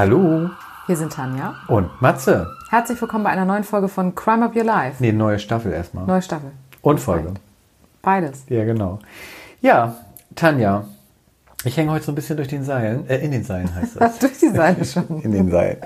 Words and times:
Hallo 0.00 0.48
Hier 0.86 0.96
sind 0.96 1.12
Tanja. 1.12 1.56
und 1.68 2.00
Matze. 2.00 2.50
Herzlich 2.70 2.98
willkommen 3.02 3.22
bei 3.22 3.28
einer 3.28 3.44
neuen 3.44 3.64
Folge 3.64 3.86
von 3.86 4.14
Crime 4.14 4.46
Up 4.46 4.56
Your 4.56 4.64
Life. 4.64 4.96
Nee, 4.98 5.12
neue 5.12 5.38
Staffel 5.38 5.74
erstmal. 5.74 6.06
Neue 6.06 6.22
Staffel. 6.22 6.52
Und 6.80 7.00
Folge. 7.00 7.34
Beides. 8.00 8.44
Ja, 8.48 8.64
genau. 8.64 9.00
Ja, 9.60 9.96
Tanja, 10.34 10.84
ich 11.64 11.76
hänge 11.76 11.90
heute 11.92 12.06
so 12.06 12.12
ein 12.12 12.14
bisschen 12.14 12.38
durch 12.38 12.48
den 12.48 12.64
Seilen, 12.64 13.06
äh, 13.10 13.18
in 13.18 13.30
den 13.30 13.44
Seilen 13.44 13.74
heißt 13.74 14.00
das. 14.00 14.18
Durch 14.20 14.38
die 14.38 14.48
Seite 14.48 14.86
schon. 14.86 15.20
in 15.22 15.32
den 15.32 15.50
Seilen. 15.50 15.76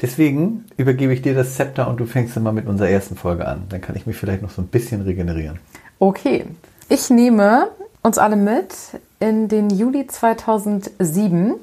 Deswegen 0.00 0.64
übergebe 0.76 1.12
ich 1.12 1.22
dir 1.22 1.34
das 1.34 1.56
Zepter 1.56 1.88
und 1.88 1.98
du 1.98 2.06
fängst 2.06 2.36
dann 2.36 2.44
mal 2.44 2.52
mit 2.52 2.68
unserer 2.68 2.90
ersten 2.90 3.16
Folge 3.16 3.48
an. 3.48 3.64
Dann 3.70 3.80
kann 3.80 3.96
ich 3.96 4.06
mich 4.06 4.16
vielleicht 4.16 4.42
noch 4.42 4.50
so 4.50 4.62
ein 4.62 4.68
bisschen 4.68 5.00
regenerieren. 5.02 5.58
Okay. 5.98 6.46
Ich 6.88 7.10
nehme 7.10 7.66
uns 8.02 8.18
alle 8.18 8.36
mit 8.36 8.72
in 9.18 9.48
den 9.48 9.68
Juli 9.68 10.06
2007 10.06 11.56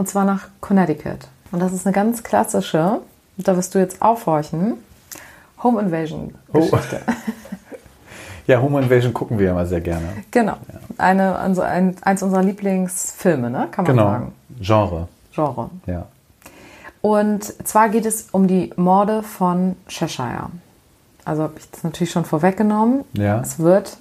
und 0.00 0.08
zwar 0.08 0.24
nach 0.24 0.48
Connecticut. 0.62 1.28
Und 1.52 1.60
das 1.60 1.74
ist 1.74 1.86
eine 1.86 1.92
ganz 1.92 2.22
klassische, 2.22 3.00
da 3.36 3.54
wirst 3.54 3.74
du 3.74 3.78
jetzt 3.78 4.00
aufhorchen, 4.00 4.78
Home 5.62 5.78
Invasion 5.80 6.34
Geschichte. 6.52 7.02
Ja, 8.46 8.60
Home 8.62 8.80
Invasion 8.80 9.12
gucken 9.12 9.38
wir 9.38 9.46
ja 9.48 9.54
mal 9.54 9.66
sehr 9.66 9.82
gerne. 9.82 10.08
Genau. 10.32 10.56
Eine, 10.98 11.36
also 11.38 11.60
ein, 11.60 11.94
eins 12.00 12.20
unserer 12.22 12.42
Lieblingsfilme, 12.42 13.48
ne? 13.48 13.68
kann 13.70 13.84
man 13.84 13.94
Genau. 13.94 14.08
sagen. 14.10 14.32
Genre. 14.60 15.08
Genre. 15.32 15.70
Ja. 15.86 16.06
Und 17.00 17.44
zwar 17.68 17.90
geht 17.90 18.06
es 18.06 18.28
um 18.32 18.48
die 18.48 18.72
Morde 18.74 19.22
von 19.22 19.76
Cheshire. 19.86 20.48
Also 21.24 21.42
habe 21.44 21.52
ich 21.58 21.70
das 21.70 21.84
natürlich 21.84 22.10
schon 22.10 22.24
vorweggenommen. 22.24 23.04
Ja. 23.12 23.40
Es 23.40 23.60
wird 23.60 23.98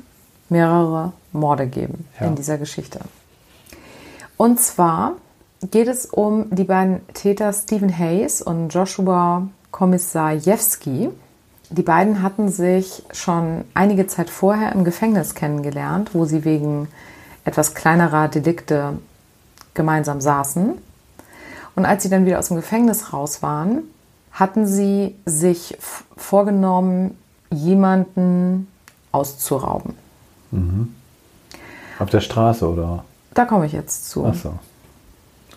mehrere 0.48 1.12
Morde 1.32 1.68
geben 1.68 2.08
Ja. 2.20 2.26
in 2.28 2.36
dieser 2.36 2.58
Geschichte. 2.58 3.02
Und 4.38 4.60
zwar 4.60 5.14
geht 5.62 5.88
es 5.88 6.06
um 6.06 6.50
die 6.50 6.64
beiden 6.64 7.02
Täter 7.14 7.52
Stephen 7.54 7.96
Hayes 7.98 8.42
und 8.42 8.70
Joshua 8.70 9.48
Komisarjewski. 9.72 11.10
Die 11.70 11.82
beiden 11.84 12.24
hatten 12.24 12.50
sich 12.50 13.04
schon 13.12 13.66
einige 13.74 14.08
Zeit 14.08 14.30
vorher 14.30 14.72
im 14.72 14.84
Gefängnis 14.84 15.36
kennengelernt, 15.36 16.12
wo 16.14 16.26
sie 16.26 16.46
wegen 16.46 16.88
etwas 17.46 17.76
kleinerer 17.76 18.28
Delikte 18.28 18.98
gemeinsam 19.74 20.22
saßen. 20.22 20.74
Und 21.76 21.86
als 21.86 22.04
sie 22.04 22.10
dann 22.10 22.26
wieder 22.26 22.40
aus 22.40 22.48
dem 22.48 22.58
Gefängnis 22.58 23.14
raus 23.14 23.44
waren, 23.44 23.84
hatten 24.32 24.66
sie 24.66 25.16
sich 25.26 25.78
vorgenommen, 26.18 27.18
jemanden 27.52 28.68
auszurauben. 29.12 29.94
Auf 32.00 32.10
der 32.10 32.22
Straße 32.22 32.68
oder? 32.68 33.04
Da 33.34 33.46
komme 33.46 33.66
ich 33.66 33.74
jetzt 33.74 34.10
zu. 34.10 34.26
Ach 34.26 34.36
so. 34.36 34.54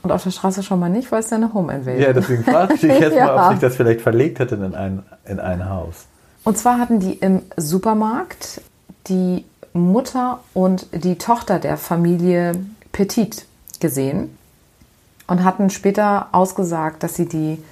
Und 0.02 0.10
auf 0.10 0.22
der 0.24 0.30
Straße 0.30 0.62
schon 0.62 0.80
mal 0.80 0.90
nicht, 0.90 1.12
weil 1.12 1.20
es 1.20 1.30
ja 1.30 1.36
eine 1.36 1.54
Home 1.54 1.72
Invasion. 1.72 2.02
Ja, 2.02 2.12
deswegen 2.12 2.42
fragte 2.44 2.74
ich 2.86 2.98
jetzt 3.00 3.10
mal, 3.14 3.16
Ja. 3.16 3.46
ob 3.46 3.52
sich 3.52 3.60
das 3.60 3.76
vielleicht 3.76 4.00
verlegt 4.00 4.38
hätte 4.40 4.56
in 4.56 4.74
ein, 4.74 5.02
in 5.24 5.38
ein 5.38 5.68
Haus. 5.68 6.06
Und 6.44 6.58
zwar 6.58 6.78
hatten 6.78 6.98
die 6.98 7.12
im 7.14 7.42
Supermarkt 7.56 8.60
die 9.06 9.44
Mutter 9.72 10.40
und 10.54 10.86
die 10.92 11.16
Tochter 11.18 11.58
der 11.60 11.76
Familie 11.76 12.52
Petit 12.90 13.46
gesehen 13.80 14.36
und 15.28 15.44
hatten 15.44 15.70
später 15.70 16.28
ausgesagt, 16.32 17.02
dass 17.02 17.14
sie 17.14 17.26
die 17.28 17.62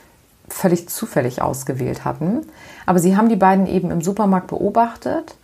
völlig 0.49 0.89
zufällig 0.89 1.43
ausgewählt 1.43 2.05
hatten. 2.05 2.47
Aber 2.87 2.99
sie 3.01 3.17
haben 3.17 3.29
die 3.29 3.37
beiden 3.37 3.67
eben 3.67 3.91
im 3.91 4.03
Supermarkt 4.03 4.47
beobachtet 4.49 5.35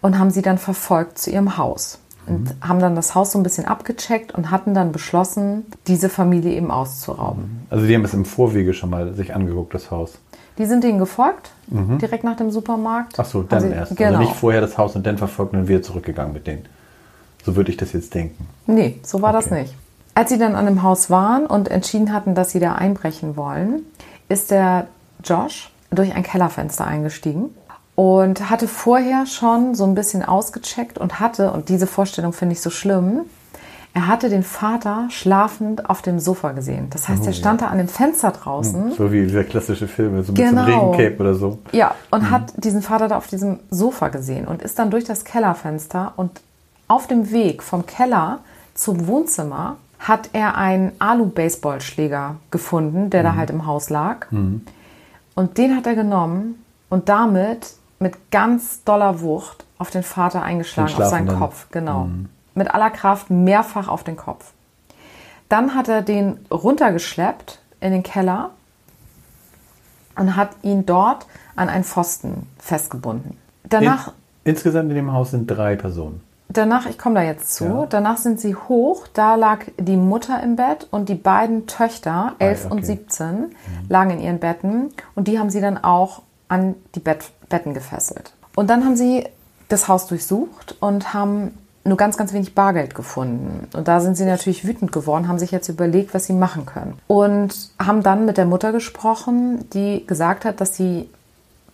und 0.00 0.18
haben 0.18 0.30
sie 0.30 0.42
dann 0.42 0.58
verfolgt 0.58 1.18
zu 1.18 1.30
ihrem 1.30 1.56
Haus. 1.56 1.98
Und 2.26 2.54
haben 2.60 2.78
dann 2.78 2.94
das 2.94 3.14
Haus 3.14 3.32
so 3.32 3.38
ein 3.38 3.42
bisschen 3.42 3.64
abgecheckt 3.64 4.32
und 4.32 4.50
hatten 4.50 4.74
dann 4.74 4.92
beschlossen, 4.92 5.66
diese 5.88 6.08
Familie 6.08 6.52
eben 6.52 6.70
auszurauben. 6.70 7.66
Also 7.68 7.86
die 7.86 7.94
haben 7.94 8.04
es 8.04 8.14
im 8.14 8.24
Vorwege 8.24 8.74
schon 8.74 8.90
mal 8.90 9.12
sich 9.14 9.34
angeguckt, 9.34 9.74
das 9.74 9.90
Haus. 9.90 10.18
Die 10.58 10.66
sind 10.66 10.84
denen 10.84 10.98
gefolgt, 10.98 11.50
direkt 11.68 12.24
nach 12.24 12.36
dem 12.36 12.50
Supermarkt. 12.50 13.18
Ach 13.18 13.24
so, 13.24 13.42
dann 13.42 13.60
sie- 13.62 13.68
erst. 13.70 13.96
Genau. 13.96 14.10
Also 14.10 14.20
nicht 14.20 14.34
vorher 14.36 14.60
das 14.60 14.76
Haus 14.78 14.94
und 14.94 15.06
dann 15.06 15.18
verfolgt 15.18 15.54
und 15.54 15.66
wieder 15.66 15.82
zurückgegangen 15.82 16.32
mit 16.32 16.46
denen. 16.46 16.66
So 17.44 17.56
würde 17.56 17.70
ich 17.70 17.76
das 17.76 17.92
jetzt 17.92 18.14
denken. 18.14 18.46
Nee, 18.66 19.00
so 19.02 19.20
war 19.22 19.32
das 19.32 19.46
Okay. 19.46 19.62
nicht. 19.62 19.74
Als 20.14 20.28
sie 20.30 20.38
dann 20.38 20.54
an 20.54 20.66
dem 20.66 20.82
Haus 20.82 21.08
waren 21.10 21.46
und 21.46 21.68
entschieden 21.70 22.12
hatten, 22.12 22.34
dass 22.34 22.50
sie 22.50 22.60
da 22.60 22.74
einbrechen 22.74 23.34
wollen, 23.36 23.82
ist 24.28 24.50
der 24.50 24.86
Josh 25.24 25.72
durch 25.90 26.14
ein 26.14 26.22
Kellerfenster 26.22 26.86
eingestiegen 26.86 27.46
und 28.02 28.50
hatte 28.50 28.66
vorher 28.66 29.26
schon 29.26 29.76
so 29.76 29.84
ein 29.84 29.94
bisschen 29.94 30.24
ausgecheckt 30.24 30.98
und 30.98 31.20
hatte, 31.20 31.52
und 31.52 31.68
diese 31.68 31.86
Vorstellung 31.86 32.32
finde 32.32 32.54
ich 32.54 32.60
so 32.60 32.68
schlimm, 32.68 33.20
er 33.94 34.08
hatte 34.08 34.28
den 34.28 34.42
Vater 34.42 35.06
schlafend 35.10 35.88
auf 35.88 36.02
dem 36.02 36.18
Sofa 36.18 36.50
gesehen. 36.50 36.88
Das 36.90 37.08
heißt, 37.08 37.24
er 37.24 37.32
stand 37.32 37.60
da 37.60 37.66
an 37.66 37.78
dem 37.78 37.86
Fenster 37.86 38.32
draußen. 38.32 38.90
So 38.98 39.12
wie 39.12 39.22
dieser 39.22 39.44
klassische 39.44 39.86
Film, 39.86 40.10
so 40.14 40.16
mit 40.16 40.26
so 40.26 40.32
Genau. 40.32 40.62
einem 40.64 40.90
Regencape 40.90 41.20
oder 41.20 41.34
so. 41.36 41.58
Ja, 41.70 41.94
und 42.10 42.28
hat 42.28 42.52
diesen 42.56 42.82
Vater 42.82 43.06
da 43.06 43.18
auf 43.18 43.28
diesem 43.28 43.60
Sofa 43.70 44.08
gesehen 44.08 44.48
und 44.48 44.62
ist 44.62 44.80
dann 44.80 44.90
durch 44.90 45.04
das 45.04 45.24
Kellerfenster 45.24 46.14
und 46.16 46.40
auf 46.88 47.06
dem 47.06 47.30
Weg 47.30 47.62
vom 47.62 47.86
Keller 47.86 48.40
zum 48.74 49.06
Wohnzimmer 49.06 49.76
hat 50.00 50.30
er 50.32 50.56
einen 50.56 50.90
Alu-Baseballschläger 50.98 52.34
gefunden, 52.50 53.10
der 53.10 53.22
da 53.22 53.36
halt 53.36 53.50
im 53.50 53.64
Haus 53.64 53.90
lag. 53.90 54.26
Und 54.32 55.56
den 55.58 55.76
hat 55.76 55.86
er 55.86 55.94
genommen 55.94 56.64
und 56.90 57.08
damit 57.08 57.74
mit 58.02 58.30
ganz 58.30 58.84
doller 58.84 59.20
Wucht 59.20 59.64
auf 59.78 59.90
den 59.90 60.02
Vater 60.02 60.42
eingeschlagen, 60.42 60.92
Den 60.94 61.02
auf 61.02 61.08
seinen. 61.10 61.38
Kopf. 61.38 61.66
Genau. 61.70 62.08
Mit 62.54 62.74
aller 62.74 62.90
Kraft 62.90 63.30
mehrfach 63.30 63.88
auf 63.88 64.04
den 64.04 64.16
Kopf. 64.16 64.52
Dann 65.48 65.74
hat 65.74 65.88
er 65.88 66.02
den 66.02 66.38
runtergeschleppt 66.50 67.60
in 67.80 67.92
den 67.92 68.02
Keller 68.02 68.50
und 70.16 70.36
hat 70.36 70.50
ihn 70.62 70.84
dort 70.86 71.26
an 71.56 71.68
einen 71.68 71.84
Pfosten 71.84 72.46
festgebunden. 72.58 73.36
Danach, 73.64 74.08
In, 74.44 74.52
insgesamt 74.52 74.90
in 74.90 74.96
dem 74.96 75.12
Haus 75.12 75.30
sind 75.30 75.46
drei 75.46 75.76
Personen. 75.76 76.20
danach 76.48 76.86
ich 76.86 76.98
komme 76.98 77.14
da 77.16 77.22
jetzt 77.22 77.54
zu, 77.54 77.64
Ja. 77.64 77.86
danach 77.88 78.18
sind 78.18 78.38
sie 78.40 78.54
hoch, 78.54 79.06
da 79.14 79.36
lag 79.36 79.60
die 79.78 79.96
Mutter 79.96 80.42
im 80.42 80.56
Bett 80.56 80.86
und 80.90 81.08
die 81.08 81.14
beiden 81.14 81.66
Töchter, 81.66 82.34
11 82.38 82.66
und 82.66 82.72
okay. 82.78 82.84
17, 82.84 83.54
lagen 83.88 84.10
in 84.10 84.20
ihren 84.20 84.38
Betten 84.38 84.90
und 85.14 85.28
die 85.28 85.38
haben 85.38 85.48
sie 85.50 85.60
dann 85.62 85.82
auch 85.82 86.22
an 86.48 86.74
die 86.94 87.00
Bett, 87.00 87.30
Betten 87.52 87.74
gefesselt. 87.74 88.32
Und 88.56 88.68
dann 88.70 88.84
haben 88.84 88.96
sie 88.96 89.24
das 89.68 89.86
Haus 89.86 90.08
durchsucht 90.08 90.74
und 90.80 91.14
haben 91.14 91.52
nur 91.84 91.96
ganz, 91.96 92.16
ganz 92.16 92.32
wenig 92.32 92.54
Bargeld 92.54 92.94
gefunden. 92.94 93.68
Und 93.76 93.88
da 93.88 94.00
sind 94.00 94.16
sie 94.16 94.24
natürlich 94.24 94.66
wütend 94.66 94.92
geworden, 94.92 95.28
haben 95.28 95.38
sich 95.38 95.50
jetzt 95.50 95.68
überlegt, 95.68 96.14
was 96.14 96.26
sie 96.26 96.32
machen 96.32 96.66
können. 96.66 96.98
Und 97.08 97.70
haben 97.78 98.02
dann 98.02 98.24
mit 98.24 98.38
der 98.38 98.46
Mutter 98.46 98.72
gesprochen, 98.72 99.68
die 99.70 100.06
gesagt 100.06 100.44
hat, 100.44 100.60
dass 100.60 100.76
sie 100.76 101.08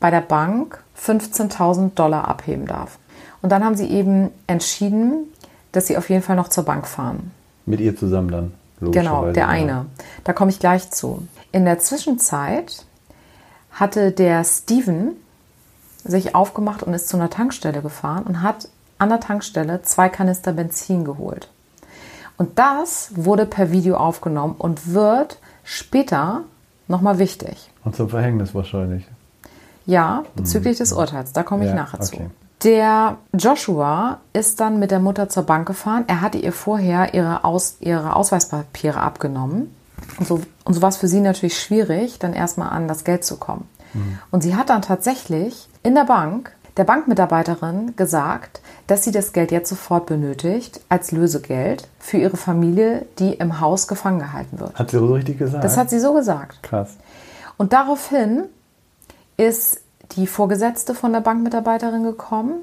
bei 0.01 0.11
der 0.11 0.21
Bank 0.21 0.83
15.000 1.01 1.95
Dollar 1.95 2.27
abheben 2.27 2.67
darf. 2.67 2.99
Und 3.43 3.53
dann 3.53 3.65
haben 3.65 3.77
sie 3.77 3.89
eben 3.89 4.31
entschieden, 4.47 5.25
dass 5.73 5.87
sie 5.87 5.97
auf 5.97 6.11
jeden 6.11 6.23
Fall 6.23 6.37
noch 6.37 6.49
zur 6.49 6.65
Bank 6.65 6.87
fahren. 6.87 7.31
Mit 7.67 7.81
ihr 7.81 7.97
zusammen 7.97 8.31
dann. 8.31 8.53
Genau, 8.81 9.33
der 9.33 9.45
ja. 9.45 9.49
eine. 9.49 9.87
Da 10.25 10.33
komme 10.33 10.51
ich 10.51 10.59
gleich 10.59 10.91
zu. 10.91 11.27
In 11.53 11.65
der 11.65 11.79
Zwischenzeit 11.79 12.85
hatte 13.73 14.13
der 14.13 14.45
Steven 14.45 15.13
sich 16.05 16.35
aufgemacht 16.35 16.83
und 16.83 16.95
ist 16.95 17.09
zu 17.09 17.17
einer 17.17 17.31
Tankstelle 17.31 17.83
gefahren 17.83 18.25
und 18.25 18.43
hat 18.43 18.69
an 18.99 19.09
der 19.09 19.21
Tankstelle 19.21 19.83
zwei 19.83 20.09
Kanister 20.09 20.53
Benzin 20.53 21.05
geholt. 21.05 21.49
Und 22.37 22.59
das 22.59 23.11
wurde 23.15 23.47
per 23.47 23.71
Video 23.73 23.97
aufgenommen 23.97 24.55
und 24.59 24.93
wird 24.95 25.39
später 25.65 26.43
nochmal 26.87 27.19
wichtig. 27.19 27.71
Und 27.85 27.97
zum 27.97 28.09
Verhängnis 28.09 28.55
wahrscheinlich. 28.55 29.07
Ja, 29.87 30.25
bezüglich 30.37 30.79
des 30.79 30.93
Urteils, 30.93 31.33
da 31.33 31.43
komme 31.43 31.65
ich 31.65 31.71
Ja, 31.71 31.77
nachher 31.77 32.01
zu. 32.01 32.15
okay. 32.15 32.31
Der 32.65 33.17
Joshua 33.33 34.19
ist 34.33 34.59
dann 34.61 34.79
mit 34.81 34.91
der 34.91 34.99
Mutter 34.99 35.29
zur 35.29 35.45
Bank 35.45 35.67
gefahren. 35.67 36.05
Er 36.09 36.21
hatte 36.21 36.39
ihr 36.39 36.53
vorher 36.53 37.15
ihre, 37.15 37.45
Aus, 37.45 37.77
ihre 37.81 38.17
Ausweispapiere 38.17 39.01
abgenommen. 39.01 39.75
Und 40.19 40.27
so, 40.27 40.41
und 40.65 40.75
so 40.75 40.83
war 40.83 40.89
es 40.89 40.97
für 40.97 41.07
sie 41.09 41.21
natürlich 41.21 41.59
schwierig, 41.61 42.19
dann 42.19 42.33
erstmal 42.35 42.71
an 42.71 42.89
das 42.89 43.05
Geld 43.05 43.25
zu 43.25 43.37
kommen. 43.37 43.69
Und 44.31 44.43
sie 44.43 44.57
hat 44.57 44.71
dann 44.71 44.83
tatsächlich 44.83 45.69
in 45.83 45.95
der 45.95 46.05
Bank 46.05 46.53
der 46.77 46.85
Bankmitarbeiterin 46.85 47.97
gesagt, 47.97 48.61
dass 48.87 49.05
sie 49.05 49.11
das 49.11 49.33
Geld 49.33 49.51
jetzt 49.51 49.69
sofort 49.69 50.07
benötigt 50.07 50.81
als 50.89 51.13
Lösegeld 51.13 51.89
für 51.99 52.19
ihre 52.19 52.37
Familie, 52.37 53.07
die 53.19 53.35
im 53.35 53.61
Haus 53.61 53.89
gefangen 53.89 54.21
gehalten 54.21 54.61
wird. 54.61 54.79
Hat 54.79 54.91
sie 54.91 54.99
so 54.99 55.13
richtig 55.13 55.39
gesagt? 55.39 55.65
Das 55.65 55.77
hat 55.77 55.91
sie 55.91 55.99
so 55.99 56.15
gesagt. 56.15 56.63
Krass. 56.63 56.97
Und 57.57 57.73
daraufhin 57.73 58.45
ist 59.37 59.81
die 60.13 60.27
Vorgesetzte 60.27 60.95
von 60.95 61.13
der 61.13 61.21
Bankmitarbeiterin 61.21 62.05
gekommen 62.05 62.61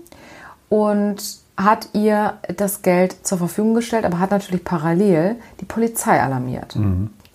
und 0.70 1.18
hat 1.58 1.90
ihr 1.94 2.34
das 2.58 2.82
Geld 2.82 3.26
zur 3.26 3.38
Verfügung 3.38 3.76
gestellt, 3.76 4.06
aber 4.06 4.20
hat 4.20 4.32
natürlich 4.32 4.64
parallel 4.64 5.36
die 5.62 5.66
Polizei 5.66 6.22
alarmiert. 6.22 6.78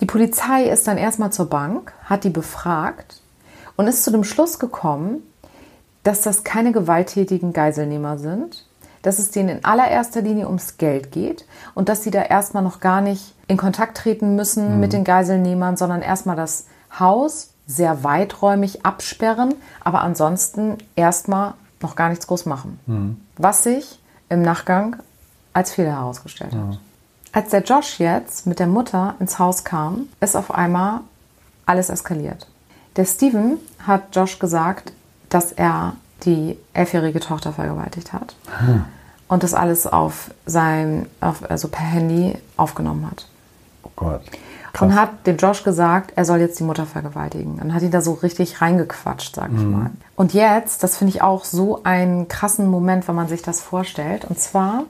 Die 0.01 0.07
Polizei 0.07 0.65
ist 0.65 0.89
dann 0.89 0.99
erstmal 0.99 1.31
zur 1.31 1.47
Bank, 1.47 1.93
hat 2.05 2.25
die 2.25 2.31
befragt 2.31 3.20
und 3.81 3.87
ist 3.87 4.05
zu 4.05 4.11
dem 4.11 4.25
Schluss 4.25 4.59
gekommen, 4.59 5.23
dass 6.03 6.21
das 6.21 6.45
keine 6.45 6.71
gewalttätigen 6.71 7.55
Geiselnehmer 7.55 8.19
sind, 8.19 8.67
dass 9.01 9.19
es 9.19 9.31
denen 9.31 9.49
in 9.49 9.65
allererster 9.65 10.21
Linie 10.21 10.49
ums 10.49 10.77
Geld 10.77 11.13
geht 11.13 11.47
und 11.75 11.89
dass 11.89 12.03
sie 12.03 12.11
da 12.11 12.21
erstmal 12.21 12.63
noch 12.63 12.81
gar 12.81 13.01
nicht 13.01 13.35
in 13.49 13.57
Kontakt 13.57 13.97
treten 13.97 14.37
müssen 14.37 14.81
mit 14.81 14.93
den 14.93 15.03
Geiselnehmern, 15.03 15.79
sondern 15.79 16.03
erstmal 16.03 16.37
das 16.37 16.67
Haus 16.99 17.55
sehr 17.67 18.05
weiträumig 18.05 18.85
absperren, 18.85 19.55
aber 19.83 20.03
ansonsten 20.03 20.77
erstmal 20.95 21.55
noch 21.81 21.97
gar 21.97 22.11
nichts 22.11 22.27
groß 22.27 22.45
machen. 22.45 22.79
Was 23.39 23.63
sich 23.63 23.99
im 24.29 24.43
Nachgang 24.43 24.97
als 25.55 25.73
Fehler 25.73 25.93
herausgestellt 25.93 26.55
hat. 26.55 26.79
Als 27.33 27.49
der 27.49 27.63
Josh 27.63 27.99
jetzt 27.99 28.47
mit 28.47 28.59
der 28.59 28.67
Mutter 28.67 29.15
ins 29.21 29.39
Haus 29.39 29.65
kam, 29.65 30.09
ist 30.21 30.37
auf 30.37 30.53
einmal 30.53 31.01
alles 31.65 31.89
eskaliert. 31.89 32.47
Der 33.01 33.07
Steven 33.07 33.57
hat 33.79 34.15
Josh 34.15 34.39
gesagt, 34.39 34.93
dass 35.31 35.53
er 35.53 35.95
die 36.27 36.59
elfjährige 36.75 37.19
Tochter 37.19 37.51
vergewaltigt 37.55 38.13
hat 38.13 38.37
und 39.27 39.43
das 39.43 39.55
alles 39.55 39.87
auf 39.87 40.31
sein, 40.45 41.07
auf, 41.23 41.51
also 41.51 41.69
per 41.69 41.81
Handy 41.87 42.37
aufgenommen 42.59 43.11
hat. 43.11 43.27
Oh 43.85 43.91
Gott. 43.97 44.21
Und 44.79 44.95
hat 44.95 45.27
dem 45.27 45.39
Josh 45.39 45.65
gesagt, 45.65 46.13
er 46.15 46.27
soll 46.27 46.41
jetzt 46.41 46.59
die 46.59 46.63
Mutter 46.63 46.85
vergewaltigen. 46.85 47.59
Und 47.59 47.73
hat 47.73 47.81
ihn 47.81 47.91
da 47.91 48.03
so 48.03 48.13
richtig 48.13 48.61
reingequatscht, 48.61 49.35
sag 49.35 49.51
ich 49.51 49.65
mal. 49.65 49.93
Und 50.15 50.35
jetzt, 50.35 50.83
das 50.83 50.99
finde 50.99 51.15
ich 51.15 51.23
auch 51.23 51.47
so 51.47 51.83
einen 51.85 52.29
krassen 52.29 52.69
Moment, 52.69 53.09
wenn 53.09 53.15
man 53.15 53.29
sich 53.29 53.41
das 53.41 53.63
vorstellt. 53.63 54.27
Und 54.27 54.39
zwar 54.39 54.85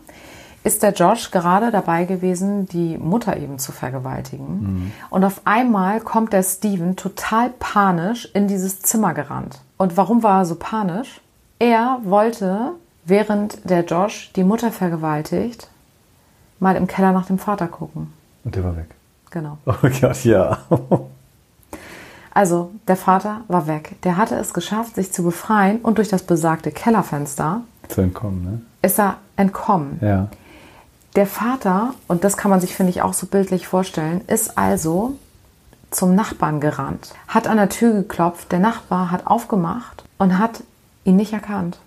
ist 0.62 0.82
der 0.82 0.92
Josh 0.92 1.30
gerade 1.30 1.70
dabei 1.70 2.04
gewesen, 2.04 2.66
die 2.66 2.98
Mutter 2.98 3.36
eben 3.36 3.58
zu 3.58 3.72
vergewaltigen. 3.72 4.92
Und 5.08 5.24
auf 5.24 5.40
einmal 5.44 6.00
kommt 6.00 6.32
der 6.32 6.42
Steven 6.42 6.96
total 6.96 7.50
panisch 7.58 8.28
in 8.34 8.46
dieses 8.46 8.80
Zimmer 8.80 9.14
gerannt. 9.14 9.60
Und 9.78 9.96
warum 9.96 10.22
war 10.22 10.40
er 10.40 10.44
so 10.44 10.56
panisch? 10.56 11.20
Er 11.58 11.98
wollte, 12.04 12.72
während 13.04 13.68
der 13.68 13.84
Josh 13.84 14.30
die 14.36 14.44
Mutter 14.44 14.70
vergewaltigt, 14.70 15.68
mal 16.58 16.76
im 16.76 16.86
Keller 16.86 17.12
nach 17.12 17.26
dem 17.26 17.38
Vater 17.38 17.66
gucken. 17.66 18.12
Und 18.44 18.54
der 18.54 18.64
war 18.64 18.76
weg. 18.76 18.94
Genau. 19.30 19.58
Oh 19.66 19.74
Gott, 20.00 20.24
ja. 20.24 20.58
Also, 22.32 22.70
der 22.86 22.96
Vater 22.96 23.42
war 23.48 23.66
weg. 23.66 23.96
Der 24.04 24.16
hatte 24.16 24.36
es 24.36 24.54
geschafft, 24.54 24.94
sich 24.94 25.12
zu 25.12 25.22
befreien 25.22 25.78
und 25.78 25.98
durch 25.98 26.08
das 26.08 26.22
besagte 26.22 26.70
Kellerfenster 26.70 27.62
Zu 27.88 28.02
entkommen, 28.02 28.44
ne? 28.44 28.60
ist 28.82 28.98
er 28.98 29.16
entkommen. 29.36 29.98
Ja. 30.00 30.28
Der 31.16 31.26
Vater, 31.26 31.94
und 32.08 32.22
das 32.24 32.36
kann 32.36 32.50
man 32.50 32.60
sich, 32.60 32.74
finde 32.76 32.90
ich, 32.90 33.02
auch 33.02 33.14
so 33.14 33.26
bildlich 33.26 33.66
vorstellen, 33.66 34.20
ist 34.28 34.56
also 34.56 35.16
zum 35.90 36.14
Nachbarn 36.14 36.60
gerannt, 36.60 37.14
hat 37.26 37.48
an 37.48 37.56
der 37.56 37.68
Tür 37.68 37.92
geklopft, 37.92 38.52
der 38.52 38.60
Nachbar 38.60 39.10
hat 39.10 39.26
aufgemacht 39.26 40.04
und 40.18 40.38
hat 40.38 40.62
ihn 41.04 41.16
nicht 41.16 41.32
erkannt, 41.32 41.78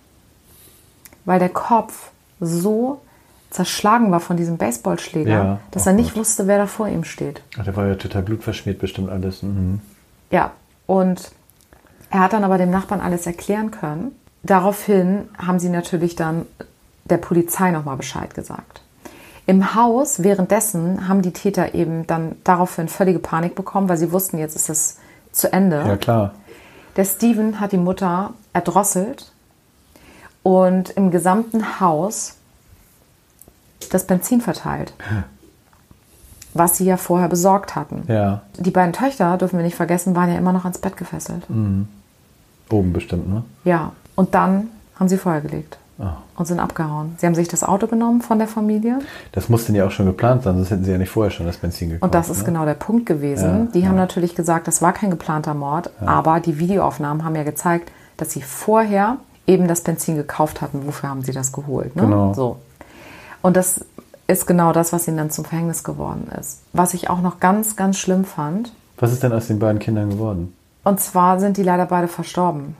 weil 1.24 1.38
der 1.38 1.48
Kopf 1.48 2.10
so 2.38 3.00
zerschlagen 3.50 4.10
war 4.10 4.20
von 4.20 4.36
diesem 4.36 4.58
Baseballschläger, 4.58 5.30
Ja, 5.30 5.60
dass 5.70 5.86
oh 5.86 5.90
er 5.90 5.94
nicht 5.94 6.10
Gott. 6.10 6.18
wusste, 6.20 6.46
wer 6.46 6.58
da 6.58 6.66
vor 6.66 6.88
ihm 6.88 7.04
steht. 7.04 7.40
Ach, 7.58 7.64
der 7.64 7.74
war 7.76 7.86
ja 7.86 7.94
total 7.94 8.22
blutverschmiert 8.22 8.78
bestimmt 8.78 9.08
alles. 9.10 9.42
Mhm. 9.42 9.80
Ja, 10.30 10.50
und 10.86 11.30
er 12.10 12.20
hat 12.20 12.32
dann 12.34 12.44
aber 12.44 12.58
dem 12.58 12.70
Nachbarn 12.70 13.00
alles 13.00 13.26
erklären 13.26 13.70
können. 13.70 14.12
Daraufhin 14.42 15.28
haben 15.38 15.60
sie 15.60 15.70
natürlich 15.70 16.14
dann 16.16 16.44
der 17.04 17.16
Polizei 17.18 17.70
nochmal 17.70 17.96
Bescheid 17.96 18.34
gesagt. 18.34 18.82
Im 19.46 19.74
Haus 19.74 20.22
währenddessen 20.22 21.06
haben 21.06 21.20
die 21.20 21.32
Täter 21.32 21.74
eben 21.74 22.06
dann 22.06 22.36
daraufhin 22.44 22.88
völlige 22.88 23.18
Panik 23.18 23.54
bekommen, 23.54 23.88
weil 23.88 23.98
sie 23.98 24.10
wussten, 24.10 24.38
jetzt 24.38 24.56
ist 24.56 24.70
es 24.70 24.96
zu 25.32 25.52
Ende. 25.52 25.84
Ja, 25.86 25.96
klar. 25.96 26.34
Der 26.96 27.04
Steven 27.04 27.60
hat 27.60 27.72
die 27.72 27.78
Mutter 27.78 28.32
erdrosselt 28.52 29.32
und 30.42 30.90
im 30.90 31.10
gesamten 31.10 31.80
Haus 31.80 32.36
das 33.90 34.06
Benzin 34.06 34.40
verteilt, 34.40 34.94
was 36.54 36.78
sie 36.78 36.84
ja 36.84 36.96
vorher 36.96 37.28
besorgt 37.28 37.74
hatten. 37.74 38.04
Ja. 38.08 38.42
Die 38.58 38.70
beiden 38.70 38.92
Töchter, 38.92 39.36
dürfen 39.36 39.58
wir 39.58 39.64
nicht 39.64 39.76
vergessen, 39.76 40.14
waren 40.14 40.30
ja 40.30 40.38
immer 40.38 40.52
noch 40.52 40.64
ans 40.64 40.78
Bett 40.78 40.96
gefesselt. 40.96 41.44
Oben 42.70 42.92
bestimmt, 42.92 43.28
ne? 43.28 43.44
Ja, 43.64 43.92
und 44.14 44.34
dann 44.34 44.70
haben 44.98 45.08
sie 45.08 45.18
Feuer 45.18 45.40
gelegt 45.40 45.76
Ah. 45.98 46.16
und 46.36 46.46
sind 46.46 46.58
abgehauen. 46.58 47.14
Sie 47.18 47.26
haben 47.26 47.36
sich 47.36 47.46
das 47.46 47.62
Auto 47.62 47.86
genommen 47.86 48.20
von 48.20 48.38
der 48.38 48.48
Familie 48.48 48.98
Das 49.30 49.48
musste 49.48 49.72
ja 49.72 49.86
auch 49.86 49.92
schon 49.92 50.06
geplant 50.06 50.42
sein, 50.42 50.56
sonst 50.56 50.70
hätten 50.70 50.84
sie 50.84 50.90
ja 50.90 50.98
nicht 50.98 51.10
vorher 51.10 51.30
schon 51.30 51.46
das 51.46 51.56
Benzin 51.58 51.90
gekauft. 51.90 52.02
und 52.02 52.14
das 52.14 52.30
ist 52.30 52.38
ne? 52.38 52.44
genau 52.46 52.64
der 52.64 52.74
Punkt 52.74 53.06
gewesen. 53.06 53.66
Ja, 53.66 53.72
die 53.72 53.86
haben 53.86 53.96
natürlich 53.96 54.34
gesagt, 54.34 54.66
das 54.66 54.82
war 54.82 54.92
kein 54.92 55.10
geplanter 55.10 55.54
Mord, 55.54 55.90
aber 56.04 56.40
die 56.40 56.58
Videoaufnahmen 56.58 57.24
haben 57.24 57.36
ja 57.36 57.44
gezeigt, 57.44 57.92
dass 58.16 58.32
sie 58.32 58.42
vorher 58.42 59.18
eben 59.46 59.68
das 59.68 59.82
Benzin 59.82 60.16
gekauft 60.16 60.60
hatten. 60.60 60.86
Wofür 60.86 61.10
haben 61.10 61.22
sie 61.22 61.32
das 61.32 61.52
geholt? 61.52 61.94
Ne? 61.96 62.02
Genau. 62.02 62.34
So. 62.34 62.56
Und 63.42 63.56
das 63.56 63.84
ist 64.26 64.46
genau 64.46 64.72
das, 64.72 64.92
was 64.92 65.06
ihnen 65.06 65.18
dann 65.18 65.30
zum 65.30 65.44
Verhängnis 65.44 65.84
geworden 65.84 66.28
ist. 66.40 66.62
Was 66.72 66.94
ich 66.94 67.10
auch 67.10 67.20
noch 67.20 67.40
ganz, 67.40 67.76
ganz 67.76 67.98
schlimm 67.98 68.24
fand, 68.24 68.72
Was 68.98 69.12
ist 69.12 69.22
denn 69.22 69.32
aus 69.32 69.48
den 69.48 69.58
beiden 69.58 69.80
Kindern 69.80 70.10
geworden? 70.10 70.54
Und 70.82 71.00
zwar 71.00 71.40
sind 71.40 71.56
die 71.56 71.62
leider 71.62 71.86
beide 71.86 72.08
verstorben. 72.08 72.76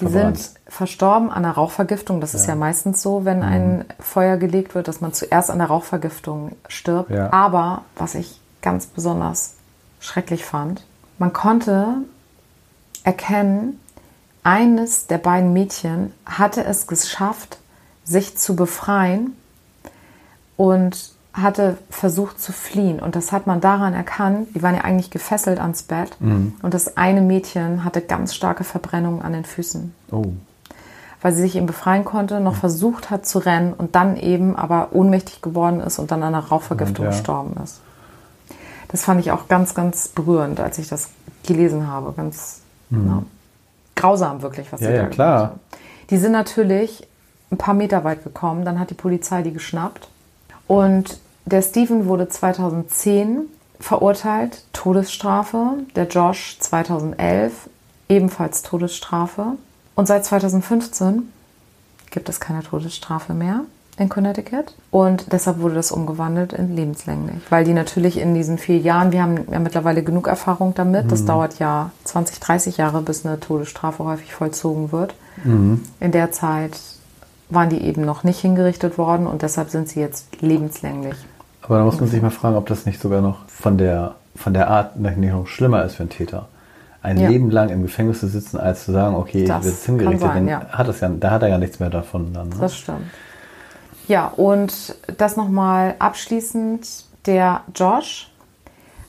Die 0.00 0.06
Verbrannt. 0.06 0.38
sind 0.38 0.60
verstorben 0.68 1.30
an 1.30 1.44
einer 1.44 1.54
Rauchvergiftung. 1.54 2.20
Das 2.20 2.34
ist 2.34 2.46
ja 2.46 2.54
meistens 2.54 3.00
so, 3.02 3.24
wenn 3.24 3.42
ein 3.42 3.84
Feuer 3.98 4.36
gelegt 4.36 4.74
wird, 4.74 4.88
dass 4.88 5.00
man 5.00 5.12
zuerst 5.12 5.50
an 5.50 5.58
der 5.58 5.68
Rauchvergiftung 5.68 6.52
stirbt. 6.68 7.10
Ja. 7.10 7.32
Aber 7.32 7.82
was 7.96 8.14
ich 8.14 8.40
ganz 8.60 8.86
besonders 8.86 9.54
schrecklich 10.00 10.44
fand, 10.44 10.84
man 11.18 11.32
konnte 11.32 11.94
erkennen, 13.04 13.80
eines 14.42 15.06
der 15.06 15.18
beiden 15.18 15.52
Mädchen 15.52 16.12
hatte 16.26 16.62
es 16.64 16.86
geschafft, 16.86 17.58
sich 18.04 18.36
zu 18.36 18.54
befreien 18.54 19.34
und 20.56 21.15
hatte 21.36 21.76
versucht 21.90 22.40
zu 22.40 22.52
fliehen. 22.52 22.98
Und 22.98 23.14
das 23.14 23.30
hat 23.30 23.46
man 23.46 23.60
daran 23.60 23.92
erkannt, 23.94 24.48
die 24.54 24.62
waren 24.62 24.74
ja 24.74 24.80
eigentlich 24.82 25.10
gefesselt 25.10 25.60
ans 25.60 25.82
Bett. 25.82 26.16
Und 26.20 26.54
das 26.74 26.96
eine 26.96 27.20
Mädchen 27.20 27.84
hatte 27.84 28.00
ganz 28.00 28.34
starke 28.34 28.64
Verbrennungen 28.64 29.20
an 29.22 29.32
den 29.34 29.44
Füßen, 29.44 29.94
Oh. 30.10 30.24
weil 31.20 31.32
sie 31.34 31.42
sich 31.42 31.56
eben 31.56 31.66
befreien 31.66 32.04
konnte, 32.04 32.40
noch 32.40 32.54
versucht 32.56 33.10
hat 33.10 33.26
zu 33.26 33.38
rennen 33.38 33.74
und 33.74 33.94
dann 33.94 34.16
eben 34.16 34.56
aber 34.56 34.88
ohnmächtig 34.92 35.42
geworden 35.42 35.80
ist 35.80 35.98
und 35.98 36.10
dann 36.10 36.22
an 36.22 36.34
einer 36.34 36.46
Rauchvergiftung 36.46 37.04
ja. 37.04 37.10
gestorben 37.10 37.54
ist. 37.62 37.80
Das 38.88 39.04
fand 39.04 39.20
ich 39.20 39.30
auch 39.32 39.48
ganz, 39.48 39.74
ganz 39.74 40.08
berührend, 40.08 40.58
als 40.60 40.78
ich 40.78 40.88
das 40.88 41.10
gelesen 41.46 41.86
habe. 41.86 42.12
Ganz 42.16 42.60
ja, 42.90 43.22
grausam 43.94 44.42
wirklich, 44.42 44.72
was 44.72 44.80
Ja, 44.80 44.86
sie 44.86 44.92
da 44.94 45.02
ja, 45.02 45.08
klar. 45.08 45.38
haben. 45.42 45.60
Die 46.10 46.16
sind 46.16 46.32
natürlich 46.32 47.06
ein 47.50 47.58
paar 47.58 47.74
Meter 47.74 48.04
weit 48.04 48.24
gekommen, 48.24 48.64
dann 48.64 48.78
hat 48.80 48.90
die 48.90 48.94
Polizei 48.94 49.42
die 49.42 49.52
geschnappt. 49.52 50.08
Und 50.68 51.18
der 51.46 51.62
Steven 51.62 52.06
wurde 52.06 52.28
2010 52.28 53.42
verurteilt, 53.78 54.64
Todesstrafe. 54.72 55.74
Der 55.94 56.08
Josh 56.08 56.58
2011 56.58 57.52
ebenfalls 58.08 58.62
Todesstrafe. 58.62 59.52
Und 59.94 60.06
seit 60.06 60.24
2015 60.24 61.32
gibt 62.10 62.28
es 62.28 62.40
keine 62.40 62.62
Todesstrafe 62.62 63.32
mehr 63.32 63.60
in 63.96 64.08
Connecticut. 64.08 64.74
Und 64.90 65.32
deshalb 65.32 65.60
wurde 65.60 65.76
das 65.76 65.92
umgewandelt 65.92 66.52
in 66.52 66.74
lebenslänglich. 66.74 67.40
Weil 67.48 67.64
die 67.64 67.72
natürlich 67.72 68.18
in 68.18 68.34
diesen 68.34 68.58
vier 68.58 68.78
Jahren, 68.78 69.12
wir 69.12 69.22
haben 69.22 69.46
ja 69.50 69.58
mittlerweile 69.58 70.02
genug 70.02 70.26
Erfahrung 70.26 70.74
damit, 70.74 71.10
das 71.10 71.24
dauert 71.24 71.58
ja 71.58 71.90
20, 72.04 72.40
30 72.40 72.76
Jahre, 72.76 73.00
bis 73.02 73.24
eine 73.24 73.40
Todesstrafe 73.40 74.04
häufig 74.04 74.34
vollzogen 74.34 74.92
wird. 74.92 75.14
In 76.00 76.12
der 76.12 76.32
Zeit 76.32 76.78
waren 77.48 77.70
die 77.70 77.82
eben 77.82 78.02
noch 78.02 78.24
nicht 78.24 78.40
hingerichtet 78.40 78.98
worden 78.98 79.26
und 79.26 79.42
deshalb 79.42 79.70
sind 79.70 79.88
sie 79.88 80.00
jetzt 80.00 80.40
lebenslänglich. 80.42 81.16
Aber 81.62 81.78
da 81.78 81.84
muss 81.84 81.98
man 81.98 82.08
sich 82.08 82.22
mal 82.22 82.30
fragen, 82.30 82.56
ob 82.56 82.66
das 82.66 82.86
nicht 82.86 83.00
sogar 83.00 83.20
noch 83.20 83.46
von 83.48 83.76
der, 83.78 84.14
von 84.36 84.54
der 84.54 84.68
Art 84.70 84.96
nicht 84.96 85.16
noch 85.16 85.46
schlimmer 85.46 85.84
ist 85.84 85.96
für 85.96 86.02
einen 86.04 86.10
Täter. 86.10 86.48
Ein 87.02 87.18
Ja. 87.18 87.28
Leben 87.28 87.50
lang 87.50 87.68
im 87.68 87.82
Gefängnis 87.82 88.20
zu 88.20 88.28
sitzen, 88.28 88.58
als 88.58 88.84
zu 88.84 88.92
sagen, 88.92 89.14
okay, 89.16 89.44
Das 89.44 89.64
wird 89.64 89.76
hingerichtet, 89.76 90.20
kann 90.20 90.30
sein, 90.34 90.48
ja. 90.48 90.66
hat 90.70 90.88
das 90.88 91.00
ja, 91.00 91.08
da 91.08 91.30
hat 91.30 91.42
er 91.42 91.48
ja 91.48 91.58
nichts 91.58 91.78
mehr 91.80 91.90
davon 91.90 92.32
dann. 92.32 92.48
Ne? 92.48 92.56
Das 92.60 92.76
stimmt. 92.76 93.06
Ja, 94.08 94.26
und 94.28 94.94
das 95.16 95.36
nochmal 95.36 95.94
abschließend. 95.98 97.04
Der 97.26 97.62
Josh 97.74 98.30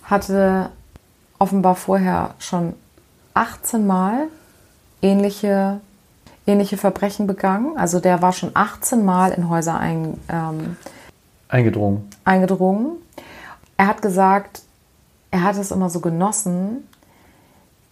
hatte 0.04 0.70
offenbar 1.39 1.75
vorher 1.75 2.32
schon 2.39 2.74
18 3.36 3.86
Mal 3.86 4.27
ähnliche, 5.01 5.80
ähnliche 6.48 6.77
Verbrechen 6.77 7.27
begangen. 7.27 7.77
Also 7.77 8.00
der 8.00 8.22
war 8.24 8.34
schon 8.34 8.51
18 8.54 9.06
Mal 9.06 9.32
in 9.32 9.50
Häuser 9.50 9.77
ein, 9.77 10.20
ähm, 10.30 10.77
Eingedrungen. 11.50 12.08
eingedrungen. 12.25 12.94
Er 13.77 13.88
hat 13.88 14.01
gesagt, 14.01 14.62
er 15.32 15.44
hat 15.44 15.56
es 15.58 15.72
immer 15.72 15.89
so 15.89 16.00
genossen, 16.00 16.84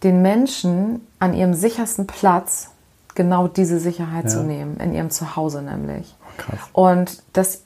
den 0.02 0.20
Menschen 0.22 1.00
an 1.18 1.32
ihrem 1.34 1.54
sichersten 1.54 2.06
Platz 2.06 2.70
genau 3.14 3.48
diese 3.48 3.78
Sicherheit 3.80 4.24
Ja. 4.24 4.30
zu 4.30 4.42
nehmen, 4.42 4.76
in 4.78 4.92
ihrem 4.94 5.10
Zuhause 5.10 5.62
nämlich. 5.62 6.14
Krass. 6.36 6.58
Und 6.72 7.22
dass 7.32 7.62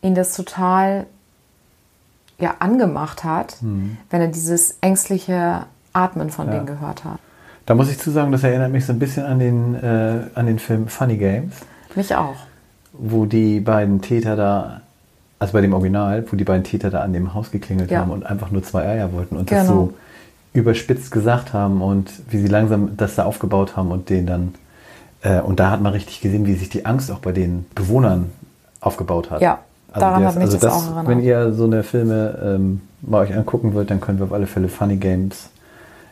ihn 0.00 0.14
das 0.14 0.34
total 0.36 1.06
ja, 2.38 2.54
angemacht 2.60 3.24
hat, 3.24 3.56
wenn 3.60 4.20
er 4.20 4.28
dieses 4.28 4.76
ängstliche 4.80 5.66
Atmen 5.92 6.30
von 6.30 6.46
Ja. 6.46 6.54
denen 6.54 6.66
gehört 6.66 7.04
hat. 7.04 7.18
Da 7.66 7.74
muss 7.74 7.88
ich 7.90 7.98
zu 7.98 8.10
sagen, 8.10 8.32
das 8.32 8.42
erinnert 8.42 8.72
mich 8.72 8.84
so 8.86 8.92
ein 8.92 8.98
bisschen 8.98 9.24
an 9.24 9.38
den, 9.38 9.74
äh, 9.76 10.24
an 10.34 10.46
den 10.46 10.58
Film 10.58 10.88
Funny 10.88 11.16
Games. 11.16 11.54
Mich 11.94 12.14
auch. 12.14 12.34
wo 12.94 13.24
die 13.24 13.60
beiden 13.60 14.02
Täter 14.02 14.36
da, 14.36 14.81
also 15.42 15.52
bei 15.54 15.60
dem 15.60 15.72
Original, 15.74 16.24
wo 16.30 16.36
die 16.36 16.44
beiden 16.44 16.62
Täter 16.64 16.88
da 16.90 17.00
an 17.02 17.12
dem 17.12 17.34
Haus 17.34 17.50
geklingelt 17.50 17.90
Ja. 17.90 18.00
haben 18.00 18.10
und 18.12 18.24
einfach 18.24 18.50
nur 18.52 18.62
zwei 18.62 18.84
Eier 18.86 19.12
wollten 19.12 19.36
und 19.36 19.50
das 19.50 19.66
Genau. 19.66 19.72
so 19.74 19.94
überspitzt 20.54 21.10
gesagt 21.10 21.52
haben 21.52 21.82
und 21.82 22.12
wie 22.30 22.38
sie 22.38 22.46
langsam 22.46 22.96
das 22.96 23.16
da 23.16 23.24
aufgebaut 23.24 23.76
haben 23.76 23.90
und 23.90 24.08
den 24.08 24.26
dann, 24.26 24.54
äh, 25.22 25.40
und 25.40 25.58
da 25.60 25.70
hat 25.70 25.80
man 25.80 25.92
richtig 25.92 26.20
gesehen, 26.20 26.46
wie 26.46 26.54
sich 26.54 26.68
die 26.68 26.86
Angst 26.86 27.10
auch 27.10 27.18
bei 27.18 27.32
den 27.32 27.66
Bewohnern 27.74 28.30
aufgebaut 28.80 29.30
hat. 29.30 29.40
Ja, 29.40 29.58
daran 29.94 30.20
der 30.20 30.28
hat 30.28 30.36
mich 30.36 30.50
das 30.50 30.64
auch 30.64 30.84
erinnert. 30.86 31.08
Wenn 31.08 31.20
ihr 31.22 31.52
so 31.54 31.64
eine 31.64 31.82
Filme 31.82 32.38
ähm, 32.44 32.80
mal 33.00 33.22
euch 33.22 33.34
angucken 33.36 33.74
wollt, 33.74 33.90
dann 33.90 34.00
können 34.00 34.18
wir 34.18 34.24
auf 34.26 34.32
alle 34.32 34.46
Fälle 34.46 34.68
Funny 34.68 34.96
Games 34.96 35.48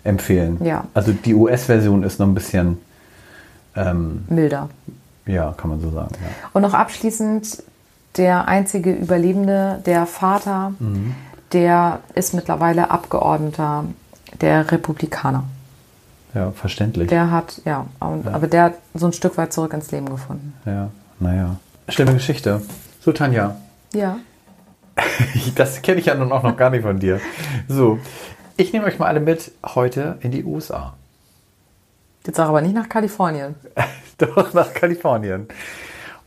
empfehlen. 0.03 0.59
Ja. 0.65 0.85
Also 0.95 1.13
die 1.13 1.35
US-Version 1.35 2.03
ist 2.03 2.19
noch 2.19 2.27
ein 2.27 2.35
bisschen, 2.35 2.79
ähm, 3.77 4.25
Milder. 4.29 4.69
ja, 5.27 5.53
kann 5.57 5.71
man 5.71 5.81
so 5.81 5.91
sagen. 5.91 6.15
Ja. 6.21 6.29
Und 6.53 6.63
noch 6.63 6.75
abschließend 6.75 7.63
der 8.17 8.49
einzige 8.49 8.93
Überlebende, 8.93 9.81
der 9.87 10.07
Vater, 10.07 10.73
Mhm. 10.79 11.15
der 11.53 12.01
ist 12.15 12.35
mittlerweile 12.35 12.91
Abgeordneter 12.91 13.85
der 14.41 14.71
Republikaner. 14.71 15.45
Ja, 16.35 16.53
verständlich. 16.53 17.09
Der 17.09 17.31
hat, 17.31 17.61
ja, 17.65 17.87
und, 17.99 18.29
aber 18.29 18.47
der 18.47 18.63
hat 18.65 18.75
so 18.95 19.07
ein 19.07 19.13
Stück 19.13 19.37
weit 19.37 19.53
zurück 19.53 19.73
ins 19.73 19.91
Leben 19.91 20.09
gefunden. 20.09 20.55
ja, 20.65 20.91
naja. 21.19 21.57
Schlimme 21.89 22.13
Geschichte. 22.15 22.63
So, 23.01 23.11
Tanja, 23.13 23.57
Ja. 23.93 24.19
das 25.57 25.83
kenne 25.83 25.99
ich 26.01 26.07
ja 26.07 26.15
nun 26.15 26.31
auch 26.31 26.43
noch 26.43 26.57
gar 26.57 26.71
nicht 26.71 26.83
von 26.83 26.99
dir. 27.01 27.21
So, 27.69 27.99
ich 28.57 28.73
nehme 28.73 28.85
euch 28.87 28.99
mal 28.99 29.07
alle 29.07 29.21
mit 29.21 29.51
heute 29.65 30.19
in 30.21 30.31
die 30.31 30.45
USA. 30.45 30.95
Jetzt 32.27 32.37
sag 32.37 32.49
aber 32.49 32.61
nicht 32.61 32.75
nach 32.75 32.89
Kalifornien. 32.89 33.55
Doch, 34.19 34.53
nach 34.53 34.73
Kalifornien. 34.75 35.49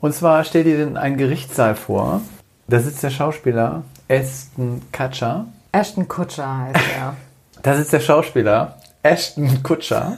Und 0.04 0.14
zwar 0.14 0.44
stell 0.44 0.66
dir 0.66 0.76
denn 0.76 0.98
einen 0.98 1.16
Gerichtssaal 1.16 1.76
vor. 1.76 2.20
Da 2.68 2.82
sitzt 2.82 3.04
der 3.04 3.10
Schauspieler 3.10 3.84
Aston 4.10 4.82
Kutcher. 4.92 5.46
Ashton 5.72 6.10
Kutscher 6.10 6.58
heißt 6.58 6.76
er. 7.00 7.16
Da 7.62 7.74
sitzt 7.78 7.94
der 7.94 8.02
Schauspieler 8.02 8.76
Ashton 9.02 9.64
Kutscher 9.64 10.18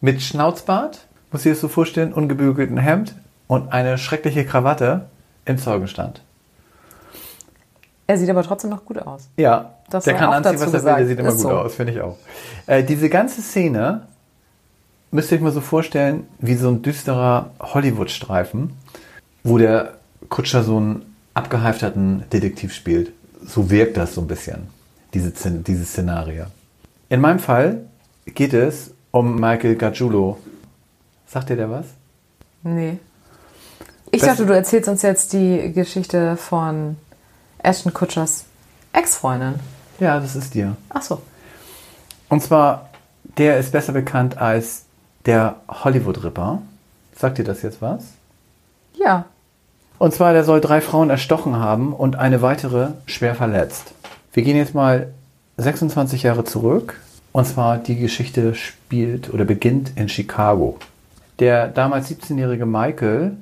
mit 0.00 0.22
Schnauzbart, 0.22 1.06
muss 1.32 1.44
ich 1.44 1.50
das 1.50 1.60
so 1.60 1.66
vorstellen, 1.66 2.12
ungebügelten 2.12 2.78
Hemd 2.78 3.16
und 3.48 3.72
eine 3.72 3.98
schreckliche 3.98 4.44
Krawatte 4.44 5.06
im 5.46 5.58
Zeugenstand. 5.58 6.22
er 8.06 8.16
sieht 8.16 8.30
aber 8.30 8.44
trotzdem 8.44 8.70
noch 8.70 8.84
gut 8.84 8.98
aus. 9.00 9.28
Ja, 9.36 9.74
Das 9.90 10.04
der 10.04 10.14
kann 10.14 10.32
anziehen, 10.32 10.60
was 10.60 10.72
er 10.72 10.84
will, 10.84 10.94
der 10.94 11.06
sieht 11.08 11.18
immer 11.18 11.30
gut 11.30 11.40
so. 11.40 11.50
aus, 11.50 11.74
finde 11.74 11.92
ich 11.92 12.00
auch. 12.00 12.18
Äh, 12.68 12.84
diese 12.84 13.08
ganze 13.10 13.42
Szene 13.42 14.02
müsst 15.10 15.32
ihr 15.32 15.38
euch 15.38 15.42
mal 15.42 15.50
so 15.52 15.60
vorstellen, 15.60 16.28
wie 16.38 16.54
so 16.54 16.68
ein 16.68 16.82
düsterer 16.82 17.50
Hollywood-Streifen, 17.58 18.72
wo 19.44 19.58
der 19.58 19.94
Kutscher 20.28 20.62
so 20.64 20.76
einen 20.78 21.14
abgehalfterten 21.34 22.24
Detektiv 22.32 22.72
spielt. 22.74 23.12
So 23.46 23.70
wirkt 23.70 23.96
das 23.96 24.14
so 24.14 24.22
ein 24.22 24.26
bisschen, 24.26 24.68
diese, 25.12 25.30
diese 25.60 25.84
Szenario. 25.84 26.46
In 27.10 27.20
meinem 27.20 27.38
Fall 27.38 27.84
geht 28.26 28.54
es 28.54 28.90
um 29.10 29.38
Michael 29.38 29.76
Gargiulo. 29.76 30.38
Sagt 31.26 31.50
dir 31.50 31.56
der 31.56 31.70
was? 31.70 31.86
Nee. 32.62 32.98
Ich 34.10 34.22
Was- 34.22 34.28
dachte, 34.30 34.46
du 34.46 34.54
erzählst 34.54 34.88
uns 34.88 35.02
jetzt 35.02 35.32
die 35.32 35.72
Geschichte 35.72 36.36
von 36.36 36.96
Ashton 37.58 37.92
Kutschers 37.92 38.44
Ex-Freundin. 38.92 39.54
Ja, 40.00 40.18
das 40.20 40.36
ist 40.36 40.54
dir. 40.54 40.76
Ach 40.88 41.02
so. 41.02 41.20
Und 42.28 42.42
zwar, 42.42 42.88
der 43.38 43.58
ist 43.58 43.72
besser 43.72 43.92
bekannt 43.92 44.38
als 44.38 44.84
der 45.26 45.56
Hollywood-Ripper. 45.68 46.62
Sagt 47.16 47.38
dir 47.38 47.44
das 47.44 47.62
jetzt 47.62 47.82
was? 47.82 48.04
Ja. 48.94 49.26
Und 49.98 50.12
zwar, 50.12 50.32
der 50.32 50.44
soll 50.44 50.60
drei 50.60 50.80
Frauen 50.80 51.10
erstochen 51.10 51.56
haben 51.56 51.92
und 51.92 52.16
eine 52.16 52.42
weitere 52.42 52.88
schwer 53.06 53.34
verletzt. 53.34 53.94
Wir 54.32 54.42
gehen 54.42 54.56
jetzt 54.56 54.74
mal 54.74 55.08
26 55.56 56.24
Jahre 56.24 56.44
zurück. 56.44 57.00
Und 57.32 57.46
zwar, 57.46 57.78
die 57.78 57.96
Geschichte 57.96 58.54
spielt 58.54 59.32
oder 59.32 59.44
beginnt 59.44 59.92
in 59.96 60.08
Chicago. 60.08 60.78
Der 61.40 61.68
damals 61.68 62.10
17-jährige 62.10 62.66
Michael 62.66 63.36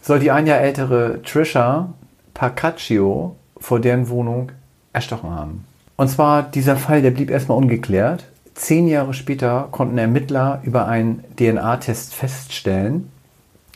soll 0.00 0.18
die 0.18 0.30
ein 0.30 0.46
Jahr 0.46 0.60
ältere 0.60 1.20
Trisha 1.22 1.92
Parcaccio 2.32 3.36
vor 3.58 3.80
deren 3.80 4.08
Wohnung 4.08 4.52
erstochen 4.92 5.30
haben. 5.30 5.64
Und 5.96 6.08
zwar, 6.08 6.42
dieser 6.42 6.76
Fall, 6.76 7.02
der 7.02 7.10
blieb 7.10 7.30
erstmal 7.30 7.58
ungeklärt. 7.58 8.24
Zehn 8.54 8.88
Jahre 8.88 9.12
später 9.12 9.68
konnten 9.70 9.98
Ermittler 9.98 10.60
über 10.62 10.86
einen 10.86 11.24
DNA-Test 11.36 12.14
feststellen, 12.14 13.10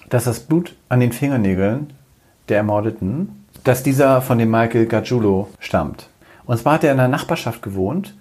dass 0.08 0.24
das 0.24 0.40
Blut 0.40 0.74
an 0.88 1.00
den 1.00 1.12
Fingernägeln 1.12 1.92
der 2.52 2.58
Ermordeten, 2.58 3.46
dass 3.64 3.82
dieser 3.82 4.20
von 4.20 4.38
dem 4.38 4.50
Michael 4.50 4.86
Gargiulo 4.86 5.48
stammt. 5.58 6.08
Und 6.44 6.58
zwar 6.58 6.74
hat 6.74 6.84
er 6.84 6.92
in 6.92 6.98
der 6.98 7.08
Nachbarschaft 7.08 7.62
gewohnt 7.62 8.14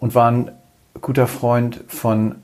und 0.00 0.14
war 0.16 0.28
ein 0.30 0.50
guter 1.00 1.28
Freund 1.28 1.84
von 1.86 2.34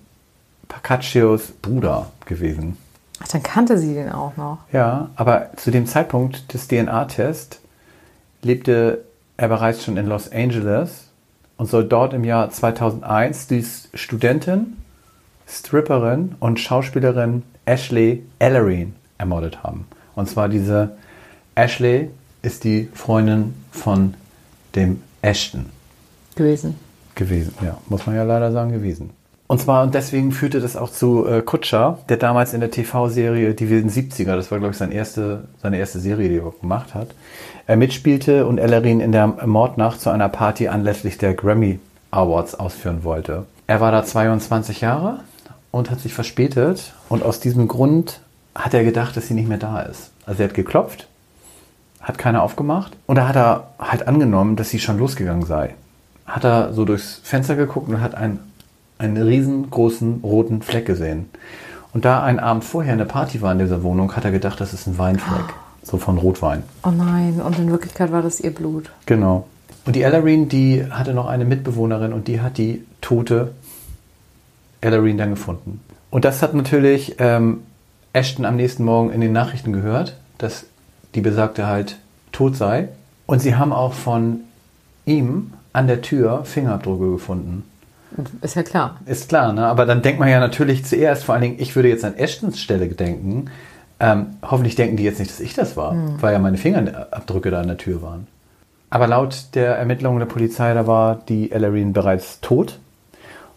Parcaccios 0.68 1.48
Bruder 1.50 2.06
gewesen. 2.26 2.76
Ach, 3.20 3.28
dann 3.28 3.42
kannte 3.42 3.76
sie 3.76 3.94
den 3.94 4.12
auch 4.12 4.36
noch. 4.36 4.58
Ja, 4.72 5.10
aber 5.16 5.50
zu 5.56 5.72
dem 5.72 5.86
Zeitpunkt 5.86 6.52
des 6.54 6.68
DNA-Tests 6.68 7.60
lebte 8.42 9.04
er 9.36 9.48
bereits 9.48 9.84
schon 9.84 9.96
in 9.96 10.06
Los 10.06 10.30
Angeles 10.30 11.08
und 11.56 11.68
soll 11.68 11.84
dort 11.84 12.14
im 12.14 12.22
Jahr 12.22 12.50
2001 12.50 13.48
die 13.48 13.64
Studentin, 13.94 14.76
Stripperin 15.48 16.36
und 16.38 16.60
Schauspielerin 16.60 17.42
Ashley 17.64 18.24
Ellery 18.38 18.92
ermordet 19.18 19.64
haben. 19.64 19.88
Und 20.14 20.28
zwar 20.28 20.48
diese 20.48 20.96
Ashley 21.56 22.10
ist 22.42 22.64
die 22.64 22.88
Freundin 22.94 23.54
von 23.72 24.14
dem 24.74 25.02
Ashton 25.22 25.66
Gewesen. 26.36 26.76
gewesen. 27.14 27.54
Ja, 27.64 27.78
muss 27.88 28.06
man 28.06 28.14
ja 28.14 28.22
leider 28.24 28.52
sagen, 28.52 28.72
gewesen. 28.72 29.10
Und 29.48 29.60
zwar, 29.60 29.84
und 29.84 29.94
deswegen 29.94 30.32
führte 30.32 30.60
das 30.60 30.76
auch 30.76 30.90
zu 30.90 31.26
äh, 31.26 31.40
Kutscher, 31.40 31.98
der 32.08 32.18
damals 32.18 32.52
in 32.52 32.60
der 32.60 32.70
TV-Serie 32.70 33.54
Die 33.54 33.70
wilden 33.70 33.88
70er, 33.88 34.36
das 34.36 34.50
war, 34.50 34.58
glaube 34.58 34.72
ich, 34.72 34.78
seine 34.78 34.92
erste, 34.92 35.44
seine 35.62 35.78
erste 35.78 35.98
Serie, 35.98 36.28
die 36.28 36.36
er 36.38 36.52
gemacht 36.60 36.94
hat, 36.94 37.08
er 37.66 37.76
mitspielte 37.76 38.46
und 38.46 38.58
Ellerin 38.58 39.00
in 39.00 39.12
der 39.12 39.26
Mordnacht 39.26 40.00
zu 40.00 40.10
einer 40.10 40.28
Party 40.28 40.68
anlässlich 40.68 41.16
der 41.16 41.34
Grammy 41.34 41.78
Awards 42.10 42.54
ausführen 42.54 43.02
wollte. 43.02 43.46
Er 43.66 43.80
war 43.80 43.92
da 43.92 44.04
22 44.04 44.82
Jahre 44.82 45.20
und 45.70 45.90
hat 45.90 46.00
sich 46.00 46.12
verspätet 46.12 46.92
und 47.08 47.22
aus 47.22 47.40
diesem 47.40 47.66
Grund 47.66 48.20
hat 48.54 48.74
er 48.74 48.84
gedacht, 48.84 49.16
dass 49.16 49.28
sie 49.28 49.34
nicht 49.34 49.48
mehr 49.48 49.58
da 49.58 49.80
ist. 49.80 50.10
Also 50.26 50.42
er 50.42 50.48
hat 50.48 50.54
geklopft, 50.54 51.08
hat 52.06 52.18
keiner 52.18 52.44
aufgemacht 52.44 52.96
und 53.06 53.16
da 53.16 53.26
hat 53.26 53.36
er 53.36 53.70
halt 53.80 54.06
angenommen, 54.06 54.54
dass 54.54 54.70
sie 54.70 54.78
schon 54.78 54.96
losgegangen 54.96 55.44
sei. 55.44 55.74
Hat 56.24 56.44
er 56.44 56.72
so 56.72 56.84
durchs 56.84 57.20
Fenster 57.24 57.56
geguckt 57.56 57.88
und 57.88 58.00
hat 58.00 58.14
einen, 58.14 58.38
einen 58.98 59.16
riesengroßen 59.16 60.20
roten 60.22 60.62
Fleck 60.62 60.86
gesehen. 60.86 61.28
Und 61.92 62.04
da 62.04 62.22
ein 62.22 62.38
Abend 62.38 62.62
vorher 62.62 62.92
eine 62.92 63.06
Party 63.06 63.42
war 63.42 63.50
in 63.50 63.58
dieser 63.58 63.82
Wohnung, 63.82 64.14
hat 64.14 64.24
er 64.24 64.30
gedacht, 64.30 64.60
das 64.60 64.72
ist 64.72 64.86
ein 64.86 64.98
Weinfleck. 64.98 65.46
So 65.82 65.98
von 65.98 66.18
Rotwein. 66.18 66.62
Oh 66.84 66.90
nein, 66.90 67.40
und 67.40 67.58
in 67.58 67.70
Wirklichkeit 67.70 68.12
war 68.12 68.22
das 68.22 68.40
ihr 68.40 68.54
Blut. 68.54 68.90
Genau. 69.06 69.46
Und 69.84 69.96
die 69.96 70.02
Ellerin, 70.02 70.48
die 70.48 70.84
hatte 70.88 71.12
noch 71.12 71.26
eine 71.26 71.44
Mitbewohnerin 71.44 72.12
und 72.12 72.28
die 72.28 72.40
hat 72.40 72.58
die 72.58 72.84
tote 73.00 73.52
Ellerin 74.80 75.18
dann 75.18 75.30
gefunden. 75.30 75.80
Und 76.10 76.24
das 76.24 76.42
hat 76.42 76.54
natürlich 76.54 77.16
ähm, 77.18 77.62
Ashton 78.12 78.44
am 78.44 78.56
nächsten 78.56 78.84
Morgen 78.84 79.10
in 79.10 79.20
den 79.20 79.32
Nachrichten 79.32 79.72
gehört, 79.72 80.16
dass 80.38 80.66
die 81.16 81.20
Besagte 81.20 81.66
halt 81.66 81.96
tot 82.30 82.56
sei. 82.56 82.88
Und 83.26 83.40
sie 83.40 83.56
haben 83.56 83.72
auch 83.72 83.92
von 83.92 84.40
ihm 85.04 85.52
an 85.72 85.88
der 85.88 86.02
Tür 86.02 86.44
Fingerabdrücke 86.44 87.10
gefunden. 87.10 87.64
Ist 88.40 88.54
ja 88.54 88.62
klar. 88.62 88.96
Ist 89.04 89.28
klar, 89.28 89.52
ne? 89.52 89.66
aber 89.66 89.84
dann 89.84 90.02
denkt 90.02 90.20
man 90.20 90.28
ja 90.28 90.38
natürlich 90.38 90.84
zuerst, 90.84 91.24
vor 91.24 91.34
allen 91.34 91.42
Dingen, 91.42 91.56
ich 91.58 91.74
würde 91.74 91.88
jetzt 91.88 92.04
an 92.04 92.14
Ashtons 92.14 92.60
Stelle 92.60 92.88
denken, 92.88 93.50
ähm, 93.98 94.26
hoffentlich 94.42 94.76
denken 94.76 94.96
die 94.96 95.02
jetzt 95.02 95.18
nicht, 95.18 95.30
dass 95.30 95.40
ich 95.40 95.54
das 95.54 95.76
war, 95.76 95.96
weil 96.20 96.32
ja 96.32 96.38
meine 96.38 96.56
Fingerabdrücke 96.56 97.50
da 97.50 97.60
an 97.60 97.66
der 97.66 97.78
Tür 97.78 98.02
waren. 98.02 98.26
Aber 98.90 99.06
laut 99.06 99.46
der 99.54 99.76
Ermittlungen 99.76 100.20
der 100.20 100.26
Polizei, 100.26 100.72
da 100.72 100.86
war 100.86 101.16
die 101.28 101.50
Ellerin 101.50 101.92
bereits 101.92 102.40
tot. 102.40 102.78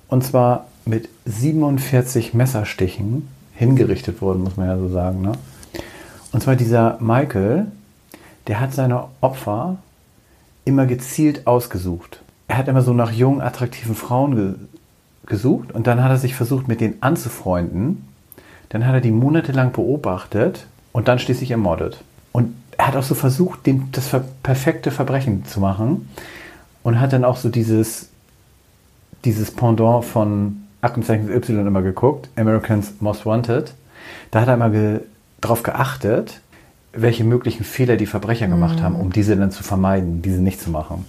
Und 0.07 0.23
zwar 0.23 0.65
mit 0.85 1.07
47 1.25 2.33
Messerstichen 2.33 3.27
hingerichtet 3.53 4.21
worden, 4.21 4.43
muss 4.43 4.57
man 4.57 4.67
ja 4.67 4.77
so 4.77 4.89
sagen. 4.89 5.21
Ne? 5.21 5.33
Und 6.31 6.43
zwar 6.43 6.55
dieser 6.55 6.97
Michael, 6.99 7.67
der 8.47 8.59
hat 8.59 8.73
seine 8.73 9.05
Opfer 9.21 9.77
immer 10.65 10.85
gezielt 10.85 11.47
ausgesucht. 11.47 12.21
Er 12.47 12.57
hat 12.57 12.67
immer 12.67 12.81
so 12.81 12.93
nach 12.93 13.11
jungen, 13.11 13.41
attraktiven 13.41 13.95
Frauen 13.95 14.35
ge 14.35 14.53
gesucht 15.25 15.71
und 15.71 15.85
dann 15.85 16.03
hat 16.03 16.09
er 16.09 16.17
sich 16.17 16.33
versucht, 16.33 16.67
mit 16.67 16.81
denen 16.81 16.95
anzufreunden. 17.01 18.07
Dann 18.69 18.85
hat 18.87 18.95
er 18.95 19.01
die 19.01 19.11
monatelang 19.11 19.71
beobachtet 19.71 20.65
und 20.91 21.07
dann 21.07 21.19
schließlich 21.19 21.51
ermordet. 21.51 22.03
Und 22.31 22.55
er 22.77 22.87
hat 22.87 22.95
auch 22.95 23.03
so 23.03 23.13
versucht, 23.13 23.67
den, 23.67 23.89
das 23.91 24.07
ver 24.07 24.23
perfekte 24.41 24.89
Verbrechen 24.89 25.45
zu 25.45 25.59
machen 25.59 26.09
und 26.81 26.99
hat 26.99 27.13
dann 27.13 27.25
auch 27.25 27.37
so 27.37 27.49
dieses, 27.49 28.09
dieses 29.23 29.51
Pendant 29.51 30.03
von 30.03 30.63
Aktenzeichen 30.81 31.29
Y 31.29 31.67
immer 31.67 31.83
geguckt, 31.83 32.29
Americans 32.35 32.93
Most 32.99 33.25
Wanted. 33.25 33.73
Da 34.31 34.41
hat 34.41 34.47
er 34.47 34.55
immer 34.55 34.71
ge 34.71 35.01
drauf 35.41 35.63
geachtet, 35.63 36.41
welche 36.93 37.23
möglichen 37.23 37.63
Fehler 37.63 37.97
die 37.97 38.05
Verbrecher 38.05 38.47
gemacht 38.47 38.81
haben, 38.81 38.95
um 38.95 39.11
diese 39.11 39.35
dann 39.35 39.51
zu 39.51 39.63
vermeiden, 39.63 40.21
diese 40.21 40.41
nicht 40.41 40.59
zu 40.59 40.71
machen. 40.71 41.05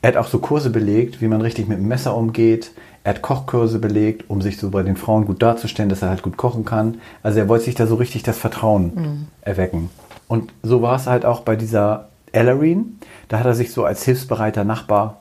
Er 0.00 0.08
hat 0.08 0.16
auch 0.16 0.28
so 0.28 0.38
Kurse 0.38 0.70
belegt, 0.70 1.20
wie 1.20 1.28
man 1.28 1.40
richtig 1.40 1.66
mit 1.68 1.78
dem 1.78 1.88
Messer 1.88 2.16
umgeht. 2.16 2.70
Er 3.02 3.14
hat 3.14 3.22
Kochkurse 3.22 3.80
belegt, 3.80 4.28
um 4.28 4.42
sich 4.42 4.58
so 4.58 4.70
bei 4.70 4.82
den 4.82 4.96
Frauen 4.96 5.24
gut 5.24 5.42
darzustellen, 5.42 5.88
dass 5.88 6.02
er 6.02 6.08
halt 6.08 6.22
gut 6.22 6.36
kochen 6.36 6.64
kann. 6.64 7.00
Also 7.22 7.40
er 7.40 7.48
wollte 7.48 7.64
sich 7.64 7.74
da 7.74 7.86
so 7.86 7.96
richtig 7.96 8.22
das 8.22 8.38
Vertrauen 8.38 9.28
erwecken. 9.40 9.90
Und 10.28 10.52
so 10.62 10.82
war 10.82 10.94
es 10.94 11.06
halt 11.06 11.24
auch 11.24 11.40
bei 11.40 11.56
dieser 11.56 12.08
Ellerine. 12.30 12.84
Da 13.28 13.40
hat 13.40 13.46
er 13.46 13.54
sich 13.54 13.72
so 13.72 13.84
als 13.84 14.04
hilfsbereiter 14.04 14.62
Nachbar 14.62 15.20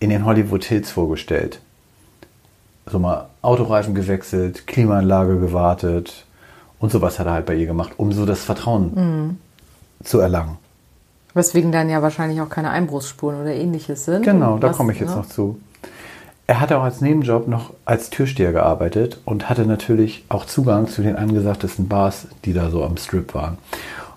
in 0.00 0.10
den 0.10 0.24
Hollywood 0.24 0.64
Hills 0.64 0.90
vorgestellt. 0.90 1.60
So 2.86 2.98
mal 2.98 3.28
Autoreifen 3.42 3.94
gewechselt, 3.94 4.66
Klimaanlage 4.66 5.38
gewartet 5.38 6.24
und 6.80 6.90
sowas 6.90 7.18
hat 7.18 7.26
er 7.26 7.34
halt 7.34 7.46
bei 7.46 7.54
ihr 7.54 7.66
gemacht, 7.66 7.92
um 7.96 8.12
so 8.12 8.26
das 8.26 8.42
Vertrauen 8.42 9.38
zu 10.02 10.18
erlangen. 10.18 10.58
Weswegen 11.34 11.70
dann 11.70 11.88
ja 11.88 12.02
wahrscheinlich 12.02 12.40
auch 12.40 12.48
keine 12.48 12.70
Einbruchsspuren 12.70 13.40
oder 13.40 13.54
ähnliches 13.54 14.04
sind. 14.04 14.24
Genau, 14.24 14.58
da 14.58 14.70
komme 14.70 14.92
ich 14.92 14.98
jetzt 14.98 15.10
ne? 15.10 15.16
noch 15.16 15.26
zu. 15.26 15.60
Er 16.48 16.58
hatte 16.58 16.78
auch 16.78 16.82
als 16.82 17.00
Nebenjob 17.00 17.46
noch 17.46 17.72
als 17.84 18.10
Türsteher 18.10 18.50
gearbeitet 18.50 19.20
und 19.24 19.48
hatte 19.48 19.66
natürlich 19.66 20.24
auch 20.28 20.46
Zugang 20.46 20.88
zu 20.88 21.00
den 21.00 21.14
angesagtesten 21.14 21.86
Bars, 21.86 22.26
die 22.44 22.52
da 22.52 22.70
so 22.70 22.82
am 22.82 22.96
Strip 22.96 23.34
waren. 23.34 23.56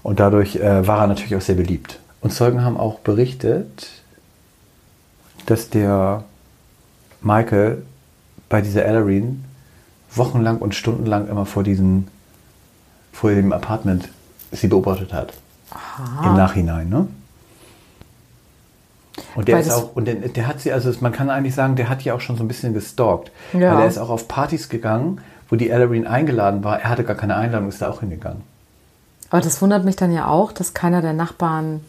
Und 0.02 0.20
dadurch 0.20 0.56
äh, 0.56 0.88
war 0.88 1.02
er 1.02 1.08
natürlich 1.08 1.36
auch 1.36 1.42
sehr 1.42 1.54
beliebt. 1.54 2.00
Und 2.22 2.32
Zeugen 2.32 2.64
haben 2.64 2.78
auch 2.78 3.00
berichtet, 3.00 3.90
dass 5.46 5.70
der 5.70 6.24
Michael 7.22 7.84
bei 8.50 8.62
dieser 8.62 8.86
Ellerine 8.86 9.36
wochenlang 10.16 10.58
und 10.58 10.74
stundenlang 10.74 11.28
immer 11.28 11.46
vor 11.46 11.64
diesem, 11.64 12.08
vor 13.14 13.32
dem 13.32 13.54
Apartment 13.54 14.10
sie 14.52 14.68
beobachtet 14.68 15.14
hat. 15.14 15.32
Im 16.24 16.36
Nachhinein, 16.36 16.90
ne? 16.90 17.08
Und 19.36 19.48
der 19.48 19.56
Weil 19.56 19.62
ist 19.62 19.72
auch, 19.72 19.96
und 19.96 20.06
der, 20.06 20.16
der 20.16 20.48
hat 20.48 20.60
sie, 20.60 20.72
also 20.72 20.92
man 21.00 21.12
kann 21.12 21.30
eigentlich 21.30 21.56
sagen, 21.56 21.76
der 21.76 21.88
hat 21.90 22.04
ja 22.04 22.14
auch 22.14 22.20
schon 22.20 22.36
so 22.36 22.44
ein 22.44 22.48
bisschen 22.48 22.74
gestalkt. 22.74 23.32
Ja. 23.54 23.76
Weil 23.76 23.84
er 23.84 23.88
ist 23.88 23.98
auch 23.98 24.10
auf 24.10 24.28
Partys 24.28 24.70
gegangen, 24.70 25.22
wo 25.50 25.56
die 25.56 25.70
Ellerine 25.70 26.10
eingeladen 26.10 26.64
war. 26.64 26.82
Er 26.82 26.90
hatte 26.90 27.04
gar 27.04 27.16
keine 27.16 27.36
Einladung, 27.36 27.70
ist 27.70 27.82
da 27.82 27.90
auch 27.90 28.02
hingegangen. 28.02 28.42
Aber 29.30 29.42
das 29.42 29.62
wundert 29.62 29.86
mich 29.86 29.96
dann 29.96 30.12
ja 30.12 30.28
auch, 30.28 30.52
dass 30.52 30.74
keiner 30.74 31.02
der 31.02 31.14
Nachbarn 31.14 31.82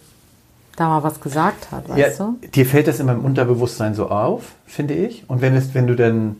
da 0.76 0.88
mal 0.88 1.02
was 1.02 1.20
gesagt 1.20 1.70
hat, 1.70 1.88
weißt 1.88 2.18
ja, 2.18 2.26
du? 2.26 2.38
Dir 2.48 2.66
fällt 2.66 2.88
das 2.88 3.00
in 3.00 3.06
meinem 3.06 3.24
Unterbewusstsein 3.24 3.94
so 3.94 4.08
auf, 4.08 4.52
finde 4.66 4.94
ich. 4.94 5.28
Und 5.28 5.40
wenn 5.40 5.54
es, 5.54 5.74
wenn 5.74 5.86
du 5.86 5.94
dann, 5.94 6.36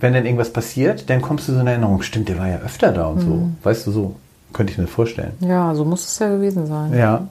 wenn 0.00 0.14
dann 0.14 0.24
irgendwas 0.24 0.52
passiert, 0.52 1.08
dann 1.10 1.22
kommst 1.22 1.48
du 1.48 1.52
so 1.52 1.60
in 1.60 1.66
Erinnerung, 1.66 2.02
stimmt, 2.02 2.28
der 2.28 2.38
war 2.38 2.48
ja 2.48 2.58
öfter 2.58 2.92
da 2.92 3.06
und 3.06 3.20
so. 3.20 3.26
Mhm. 3.26 3.56
Weißt 3.62 3.86
du, 3.86 3.92
so 3.92 4.16
könnte 4.52 4.72
ich 4.72 4.78
mir 4.78 4.86
vorstellen. 4.86 5.32
Ja, 5.40 5.74
so 5.74 5.84
muss 5.84 6.06
es 6.06 6.18
ja 6.18 6.28
gewesen 6.28 6.66
sein. 6.66 6.92
Ja. 6.96 7.28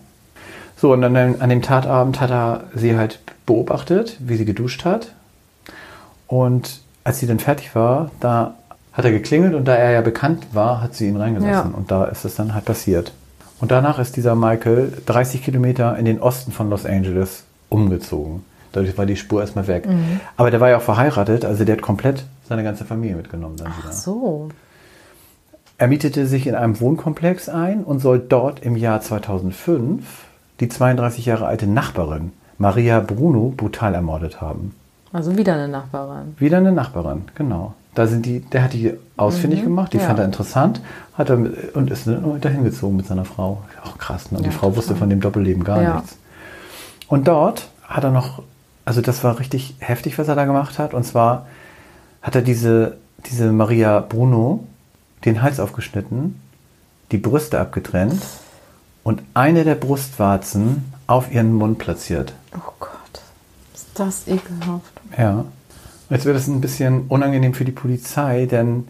So, 0.78 0.94
und 0.94 1.02
dann 1.02 1.16
an 1.16 1.50
dem 1.50 1.62
Tatabend 1.62 2.22
hat 2.22 2.32
er 2.32 2.64
sie 2.74 2.96
halt 2.96 3.20
beobachtet, 3.46 4.18
wie 4.20 4.38
sie 4.38 4.46
geduscht 4.46 4.86
hat. 4.86 5.14
Und 6.28 6.82
als 7.04 7.20
sie 7.20 7.28
dann 7.28 7.40
fertig 7.40 7.76
war, 7.76 8.12
da 8.20 8.56
hat 8.94 9.04
er 9.04 9.12
geklingelt 9.12 9.56
und 9.56 9.66
da 9.66 9.76
er 9.76 9.92
ja 9.92 10.02
bekannt 10.02 10.48
war, 10.54 10.82
hat 10.82 10.94
sie 10.94 11.08
ihn 11.08 11.18
reingelassen. 11.18 11.72
Ja. 11.72 11.78
Und 11.78 11.92
da 11.92 12.06
ist 12.06 12.24
es 12.24 12.36
dann 12.36 12.54
halt 12.54 12.66
passiert. 12.66 13.12
Und 13.60 13.72
danach 13.72 14.00
ist 14.00 14.16
dieser 14.16 14.36
Michael 14.36 14.94
30 15.06 15.44
Kilometer 15.44 15.98
in 15.98 16.06
den 16.06 16.22
Osten 16.22 16.52
von 16.52 16.70
Los 16.70 16.86
Angeles 16.86 17.44
umgezogen. 17.68 18.46
Dadurch 18.72 18.98
war 18.98 19.06
die 19.06 19.16
Spur 19.16 19.42
erstmal 19.42 19.68
weg. 19.68 19.88
Mhm. 19.88 20.20
Aber 20.38 20.52
der 20.52 20.60
war 20.60 20.70
ja 20.70 20.78
auch 20.78 20.82
verheiratet, 20.82 21.44
also 21.46 21.64
der 21.66 21.76
hat 21.78 21.82
komplett 21.82 22.24
seine 22.48 22.64
ganze 22.64 22.86
Familie 22.86 23.16
mitgenommen 23.16 23.56
dann 23.58 23.68
wieder. 23.68 23.88
Ach 23.90 23.92
so. 23.92 24.50
Er 25.78 25.88
mietete 25.88 26.28
sich 26.28 26.46
in 26.46 26.56
einem 26.56 26.80
Wohnkomplex 26.80 27.48
ein 27.50 27.84
und 27.84 28.00
soll 28.00 28.20
dort 28.20 28.60
im 28.60 28.76
Jahr 28.76 29.00
2005 29.02 30.26
die 30.60 30.68
32 30.70 31.26
Jahre 31.26 31.46
alte 31.48 31.68
Nachbarin 31.68 32.34
Maria 32.58 33.00
Bruno 33.00 33.54
brutal 33.56 33.96
ermordet 33.96 34.42
haben. 34.42 34.76
Also 35.14 35.38
wieder 35.38 35.54
eine 35.54 35.70
Nachbarin. 35.70 36.36
Wieder 36.38 36.58
eine 36.58 36.72
Nachbarin, 36.74 37.24
genau. 37.36 37.74
Da 37.96 38.06
sind 38.06 38.26
die, 38.26 38.42
der 38.42 38.64
hat 38.64 38.74
die 38.74 38.94
ausfindig 39.18 39.64
gemacht, 39.64 39.94
die 39.94 39.98
Mhm. 39.98 40.02
ja. 40.02 40.08
fand 40.08 40.20
er 40.20 40.26
interessant, 40.26 40.82
hat 41.18 41.30
er 41.30 41.38
mit- 41.38 41.76
und 41.76 41.90
ist 41.90 42.08
dahin 42.42 42.64
gezogen 42.64 42.98
mit 42.98 43.08
seiner 43.08 43.26
Frau. 43.26 43.62
Auch 43.84 43.98
krass, 43.98 44.32
ne? 44.32 44.38
Und 44.38 44.44
die 44.46 44.52
Ja, 44.52 44.56
Frau 44.56 44.76
wusste 44.76 44.96
von 44.96 45.10
dem 45.10 45.22
Doppelleben 45.22 45.64
gar 45.64 45.82
Ja. 45.82 45.96
nichts. 45.96 46.18
Und 47.08 47.28
dort 47.28 47.70
hat 47.88 48.04
er 48.04 48.12
noch, 48.12 48.44
also 48.90 49.02
das 49.02 49.24
war 49.24 49.38
richtig 49.38 49.76
heftig, 49.78 50.18
was 50.18 50.30
er 50.30 50.36
da 50.36 50.46
gemacht 50.46 50.80
hat. 50.80 50.96
Und 50.96 51.04
zwar 51.04 51.46
hat 52.24 52.34
er 52.34 52.42
diese, 52.42 52.98
diese 53.30 53.52
Maria 53.52 54.00
Bruno 54.00 54.64
den 55.26 55.44
Hals 55.44 55.60
aufgeschnitten, 55.60 56.42
die 57.12 57.20
Brüste 57.20 57.60
abgetrennt 57.60 58.20
und 59.04 59.22
eine 59.36 59.64
der 59.64 59.76
Brustwarzen 59.76 60.92
auf 61.06 61.32
ihren 61.32 61.54
Mund 61.54 61.78
platziert. 61.78 62.34
Oh 62.56 62.72
Gott. 62.80 62.90
Ist 63.76 63.90
das 63.94 64.28
ekelhaft. 64.28 64.92
Ja. 65.16 65.46
Jetzt 66.10 66.26
wird 66.26 66.38
es 66.38 66.48
ein 66.48 66.60
bisschen 66.60 67.06
unangenehm 67.10 67.54
für 67.54 67.66
die 67.66 67.72
Polizei, 67.72 68.48
denn 68.48 68.88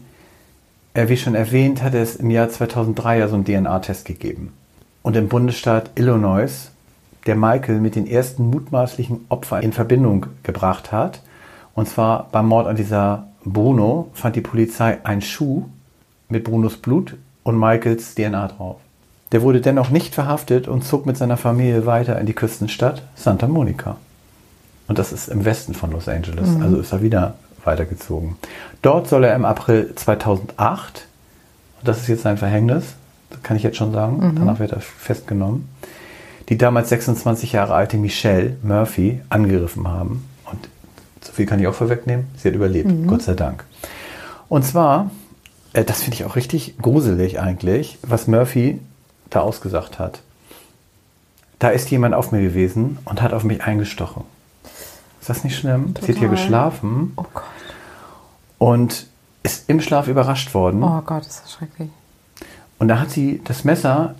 äh, 0.94 1.08
wie 1.08 1.18
schon 1.18 1.34
erwähnt, 1.34 1.82
hat 1.82 1.92
es 1.92 2.16
im 2.16 2.30
Jahr 2.30 2.48
2003 2.48 3.18
ja 3.18 3.28
so 3.28 3.34
einen 3.34 3.44
DNA-Test 3.44 4.06
gegeben. 4.06 4.54
Und 5.02 5.14
im 5.14 5.28
Bundesstaat 5.28 5.90
Illinois, 5.96 6.70
der 7.26 7.36
Michael 7.36 7.80
mit 7.80 7.96
den 7.96 8.06
ersten 8.06 8.48
mutmaßlichen 8.50 9.26
Opfern 9.28 9.62
in 9.62 9.72
Verbindung 9.72 10.26
gebracht 10.42 10.92
hat, 10.92 11.20
und 11.74 11.88
zwar 11.88 12.28
beim 12.32 12.46
Mord 12.46 12.66
an 12.66 12.76
dieser 12.76 13.26
Bruno, 13.44 14.10
fand 14.12 14.36
die 14.36 14.40
Polizei 14.40 14.98
einen 15.04 15.22
Schuh 15.22 15.64
mit 16.28 16.44
Brunos 16.44 16.76
Blut 16.76 17.16
und 17.42 17.58
Michaels 17.58 18.14
DNA 18.14 18.48
drauf. 18.48 18.76
Der 19.32 19.42
wurde 19.42 19.60
dennoch 19.60 19.90
nicht 19.90 20.14
verhaftet 20.14 20.66
und 20.66 20.84
zog 20.84 21.06
mit 21.06 21.16
seiner 21.16 21.36
Familie 21.36 21.86
weiter 21.86 22.18
in 22.18 22.26
die 22.26 22.32
Küstenstadt 22.32 23.02
Santa 23.14 23.46
Monica. 23.46 23.96
Und 24.88 24.98
das 24.98 25.12
ist 25.12 25.28
im 25.28 25.44
Westen 25.44 25.72
von 25.74 25.92
Los 25.92 26.08
Angeles. 26.08 26.48
Also 26.60 26.78
ist 26.78 26.92
er 26.92 27.00
wieder 27.00 27.34
weitergezogen. 27.64 28.36
Dort 28.82 29.08
soll 29.08 29.24
er 29.24 29.36
im 29.36 29.44
April 29.44 29.94
2008, 29.94 31.06
und 31.78 31.88
das 31.88 32.00
ist 32.00 32.08
jetzt 32.08 32.22
sein 32.22 32.38
Verhängnis, 32.38 32.94
das 33.30 33.42
kann 33.42 33.56
ich 33.56 33.62
jetzt 33.62 33.76
schon 33.76 33.92
sagen, 33.92 34.34
danach 34.36 34.58
wird 34.58 34.72
er 34.72 34.80
festgenommen, 34.80 35.68
die 36.50 36.58
damals 36.58 36.90
26 36.90 37.52
Jahre 37.52 37.74
alte 37.74 37.96
Michelle 37.96 38.56
Murphy 38.62 39.22
angegriffen 39.30 39.88
haben. 39.88 40.28
Und 40.50 40.68
so 41.22 41.32
viel 41.32 41.46
kann 41.46 41.60
ich 41.60 41.66
auch 41.66 41.74
vorwegnehmen, 41.74 42.26
sie 42.36 42.48
hat 42.48 42.54
überlebt, 42.54 42.90
Gott 43.06 43.22
sei 43.22 43.34
Dank. 43.34 43.64
Und 44.48 44.64
zwar, 44.64 45.10
äh, 45.72 45.84
das 45.84 46.02
finde 46.02 46.16
ich 46.16 46.24
auch 46.24 46.36
richtig 46.36 46.76
gruselig 46.82 47.40
eigentlich, 47.40 47.98
was 48.02 48.26
Murphy 48.26 48.80
da 49.30 49.40
ausgesagt 49.40 49.98
hat. 49.98 50.20
Da 51.60 51.68
ist 51.68 51.90
jemand 51.90 52.14
auf 52.14 52.32
mir 52.32 52.40
gewesen 52.42 52.98
und 53.04 53.22
hat 53.22 53.32
auf 53.32 53.44
mich 53.44 53.62
eingestochen. 53.62 54.24
Ist 55.20 55.28
das 55.28 55.44
nicht 55.44 55.56
schlimm? 55.56 55.94
Sie 56.00 56.00
hat 56.00 56.06
hier 56.06 56.14
Total. 56.14 56.28
geschlafen 56.30 57.12
Oh 57.16 57.26
Gott. 57.32 57.44
und 58.58 59.06
ist 59.42 59.68
im 59.68 59.80
Schlaf 59.80 60.08
überrascht 60.08 60.52
worden. 60.54 60.82
Oh 60.82 61.00
Gott, 61.02 61.26
ist 61.26 61.42
das 61.44 61.52
schrecklich. 61.52 61.90
Und 62.78 62.88
da 62.88 62.98
hat 62.98 63.10
sie 63.10 63.40
das 63.44 63.62
Messer, 63.64 64.14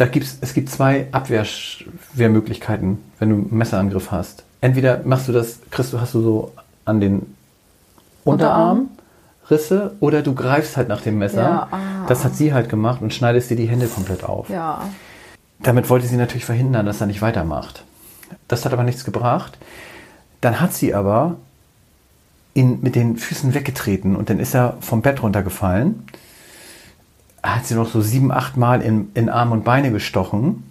da 0.00 0.06
gibt's, 0.06 0.38
es 0.40 0.54
gibt 0.54 0.70
zwei 0.70 1.08
Abwehrmöglichkeiten, 1.12 2.98
wenn 3.18 3.28
du 3.28 3.34
einen 3.34 3.48
Messerangriff 3.50 4.10
hast. 4.10 4.44
Entweder 4.62 5.02
machst 5.04 5.28
du 5.28 5.32
das, 5.32 5.58
kriegst 5.70 5.92
du, 5.92 6.00
hast 6.00 6.14
du 6.14 6.22
so 6.22 6.52
an 6.86 7.02
den 7.02 7.34
Unterarm 8.24 8.88
Risse 9.50 9.94
oder 10.00 10.22
du 10.22 10.34
greifst 10.34 10.78
halt 10.78 10.88
nach 10.88 11.02
dem 11.02 11.18
Messer. 11.18 11.42
Ja, 11.42 11.68
ah. 11.70 12.06
Das 12.08 12.24
hat 12.24 12.34
sie 12.34 12.54
halt 12.54 12.70
gemacht 12.70 13.02
und 13.02 13.12
schneidest 13.12 13.50
dir 13.50 13.58
die 13.58 13.68
Hände 13.68 13.88
komplett 13.88 14.24
auf. 14.24 14.48
Ja. 14.48 14.88
Damit 15.58 15.90
wollte 15.90 16.06
sie 16.06 16.16
natürlich 16.16 16.46
verhindern, 16.46 16.86
dass 16.86 17.02
er 17.02 17.06
nicht 17.06 17.20
weitermacht. 17.20 17.84
Das 18.48 18.64
hat 18.64 18.72
aber 18.72 18.84
nichts 18.84 19.04
gebracht. 19.04 19.58
Dann 20.40 20.62
hat 20.62 20.72
sie 20.72 20.94
aber 20.94 21.36
ihn 22.54 22.78
mit 22.80 22.94
den 22.94 23.18
Füßen 23.18 23.52
weggetreten 23.52 24.16
und 24.16 24.30
dann 24.30 24.40
ist 24.40 24.54
er 24.54 24.78
vom 24.80 25.02
Bett 25.02 25.22
runtergefallen. 25.22 26.06
Hat 27.42 27.64
sie 27.66 27.74
noch 27.74 27.88
so 27.88 28.00
sieben, 28.02 28.30
acht 28.32 28.56
Mal 28.56 28.82
in, 28.82 29.10
in 29.14 29.28
Arme 29.28 29.52
und 29.52 29.64
Beine 29.64 29.90
gestochen. 29.90 30.64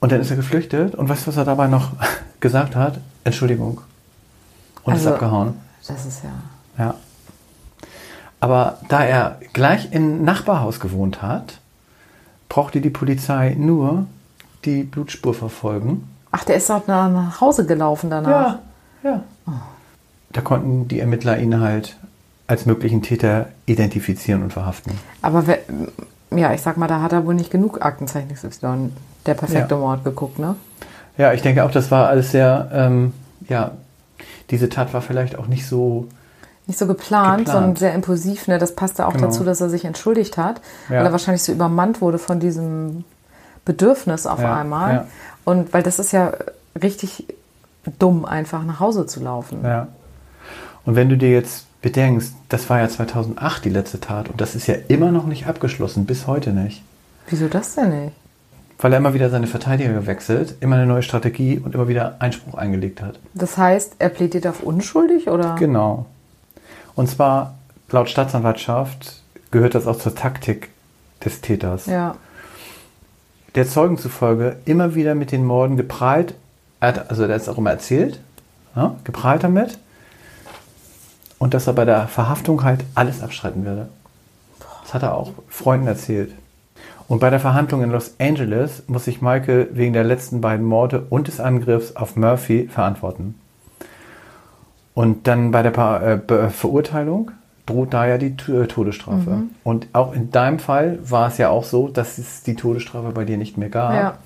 Und 0.00 0.12
dann 0.12 0.20
ist 0.20 0.30
er 0.30 0.36
geflüchtet. 0.36 0.94
Und 0.94 1.08
weißt 1.08 1.22
du, 1.22 1.26
was 1.28 1.36
er 1.36 1.44
dabei 1.44 1.66
noch 1.66 1.92
gesagt 2.40 2.76
hat? 2.76 2.98
Entschuldigung. 3.24 3.80
Und 4.84 4.94
ist 4.94 5.00
Also- 5.00 5.14
abgehauen. 5.14 5.54
Das 5.86 6.04
ist 6.04 6.22
ja. 6.24 6.84
Ja. 6.84 6.94
Aber 8.40 8.78
da 8.88 9.02
er 9.04 9.38
gleich 9.52 9.90
im 9.92 10.22
Nachbarhaus 10.24 10.80
gewohnt 10.80 11.22
hat, 11.22 11.58
brauchte 12.48 12.80
die 12.80 12.90
Polizei 12.90 13.56
nur 13.58 14.06
die 14.64 14.82
Blutspur 14.84 15.34
verfolgen. 15.34 16.08
Ach, 16.30 16.44
der 16.44 16.56
ist 16.56 16.70
auch 16.70 16.86
nach 16.86 17.40
Hause 17.40 17.64
gelaufen 17.66 18.10
danach. 18.10 18.58
ja. 19.02 19.22
Da 20.30 20.40
konnten 20.42 20.86
die 20.88 21.00
Ermittler 21.00 21.38
ihn 21.38 21.58
halt 21.58 21.96
als 22.48 22.66
möglichen 22.66 23.02
Täter 23.02 23.46
identifizieren 23.66 24.42
und 24.42 24.52
verhaften. 24.52 24.92
Aber 25.22 25.46
wer, 25.46 25.58
ja, 26.36 26.52
ich 26.54 26.62
sag 26.62 26.76
mal, 26.76 26.88
da 26.88 27.00
hat 27.02 27.12
er 27.12 27.24
wohl 27.24 27.34
nicht 27.34 27.50
genug 27.50 27.82
Aktenzeichen 27.84 28.34
XY, 28.34 28.90
der 29.26 29.34
perfekte 29.34 29.74
Ja. 29.74 29.80
Mord 29.80 30.02
geguckt, 30.02 30.38
ne? 30.40 30.56
Ja, 31.16 31.32
ich 31.32 31.42
denke 31.42 31.64
auch, 31.64 31.70
das 31.70 31.90
war 31.90 32.08
alles 32.08 32.30
sehr, 32.32 32.68
ähm, 32.72 33.12
ja, 33.48 33.72
diese 34.50 34.68
Tat 34.68 34.92
war 34.94 35.02
vielleicht 35.02 35.38
auch 35.38 35.46
nicht 35.46 35.66
so, 35.66 36.08
Nicht 36.66 36.78
so 36.78 36.86
geplant, 36.86 37.38
Geplant. 37.38 37.48
sondern 37.48 37.76
sehr 37.76 37.94
impulsiv. 37.94 38.46
Ne? 38.48 38.58
Das 38.58 38.74
passte 38.74 39.06
auch 39.06 39.12
Genau. 39.14 39.26
dazu, 39.26 39.42
dass 39.44 39.60
er 39.60 39.68
sich 39.70 39.84
entschuldigt 39.84 40.36
hat, 40.38 40.60
Ja. 40.88 40.98
weil 40.98 41.06
er 41.06 41.12
wahrscheinlich 41.12 41.42
so 41.42 41.52
übermannt 41.52 42.00
wurde 42.00 42.18
von 42.18 42.40
diesem 42.40 43.04
Bedürfnis 43.64 44.26
auf 44.26 44.40
Ja, 44.40 44.56
einmal. 44.56 45.06
Und 45.44 45.72
weil 45.74 45.82
das 45.82 45.98
ist 45.98 46.12
ja 46.12 46.32
richtig 46.80 47.26
dumm, 47.98 48.24
einfach 48.24 48.64
nach 48.64 48.80
Hause 48.80 49.06
zu 49.06 49.20
laufen. 49.22 49.60
Ja. 49.64 49.88
Und 50.84 50.94
wenn 50.94 51.08
du 51.08 51.16
dir 51.16 51.30
jetzt 51.30 51.66
bedenkst, 51.82 52.34
das 52.48 52.68
war 52.70 52.80
ja 52.80 52.88
2008 52.88 53.64
die 53.64 53.70
letzte 53.70 54.00
Tat 54.00 54.28
und 54.28 54.40
das 54.40 54.54
ist 54.54 54.66
ja 54.66 54.74
immer 54.88 55.12
noch 55.12 55.26
nicht 55.26 55.46
abgeschlossen, 55.46 56.06
bis 56.06 56.26
heute 56.26 56.50
nicht. 56.50 56.82
Wieso 57.28 57.48
das 57.48 57.74
denn 57.74 58.04
nicht? 58.04 58.12
Weil 58.78 58.92
er 58.92 58.98
immer 58.98 59.14
wieder 59.14 59.28
seine 59.30 59.46
Verteidiger 59.46 59.92
gewechselt, 59.92 60.56
immer 60.60 60.76
eine 60.76 60.86
neue 60.86 61.02
Strategie 61.02 61.58
und 61.58 61.74
immer 61.74 61.88
wieder 61.88 62.16
Einspruch 62.20 62.54
eingelegt 62.54 63.02
hat. 63.02 63.18
Das 63.34 63.56
heißt, 63.58 63.96
er 63.98 64.08
plädiert 64.08 64.46
auf 64.46 64.62
unschuldig 64.62 65.28
oder? 65.28 65.56
Genau. 65.58 66.06
Und 66.94 67.08
zwar, 67.08 67.54
laut 67.90 68.08
Staatsanwaltschaft, 68.08 69.22
gehört 69.50 69.74
das 69.74 69.86
auch 69.86 69.98
zur 69.98 70.14
Taktik 70.14 70.70
des 71.24 71.40
Täters. 71.40 71.86
Ja. 71.86 72.16
Der 73.54 73.66
Zeugen 73.66 73.98
zufolge 73.98 74.56
immer 74.64 74.94
wieder 74.94 75.14
mit 75.14 75.32
den 75.32 75.44
Morden 75.44 75.76
geprahlt, 75.76 76.34
er 76.80 76.88
hat, 76.88 77.10
also 77.10 77.26
der 77.26 77.34
hat 77.34 77.42
es 77.42 77.48
auch 77.48 77.58
immer 77.58 77.70
erzählt, 77.70 78.20
ja, 78.76 78.94
geprahlt 79.04 79.42
damit. 79.42 79.78
Und 81.38 81.54
dass 81.54 81.66
er 81.66 81.72
bei 81.72 81.84
der 81.84 82.08
Verhaftung 82.08 82.64
halt 82.64 82.84
alles 82.94 83.22
abstreiten 83.22 83.64
werde. 83.64 83.88
Das 84.82 84.94
hat 84.94 85.02
er 85.02 85.14
auch 85.14 85.32
Freunden 85.48 85.86
erzählt. 85.86 86.32
Und 87.08 87.20
bei 87.20 87.30
der 87.30 87.40
Verhandlung 87.40 87.82
in 87.82 87.90
Los 87.90 88.14
Angeles 88.18 88.82
muss 88.86 89.06
sich 89.06 89.22
Michael 89.22 89.68
wegen 89.72 89.94
der 89.94 90.04
letzten 90.04 90.40
beiden 90.40 90.66
Morde 90.66 91.06
und 91.08 91.28
des 91.28 91.40
Angriffs 91.40 91.96
auf 91.96 92.16
Murphy 92.16 92.68
verantworten. 92.68 93.34
Und 94.94 95.26
dann 95.26 95.50
bei 95.52 95.62
der 95.62 96.22
äh, 96.28 96.50
Verurteilung 96.50 97.30
droht 97.66 97.94
da 97.94 98.06
ja 98.06 98.18
die 98.18 98.34
äh, 98.50 98.66
Todesstrafe. 98.66 99.42
Und 99.62 99.86
auch 99.92 100.12
in 100.12 100.30
deinem 100.30 100.58
Fall 100.58 100.98
war 101.02 101.28
es 101.28 101.38
ja 101.38 101.50
auch 101.50 101.64
so, 101.64 101.88
dass 101.88 102.18
es 102.18 102.42
die 102.42 102.56
Todesstrafe 102.56 103.10
bei 103.10 103.24
dir 103.24 103.38
nicht 103.38 103.56
mehr 103.56 103.68
gab. 103.68 103.94
Ja. 103.94 104.18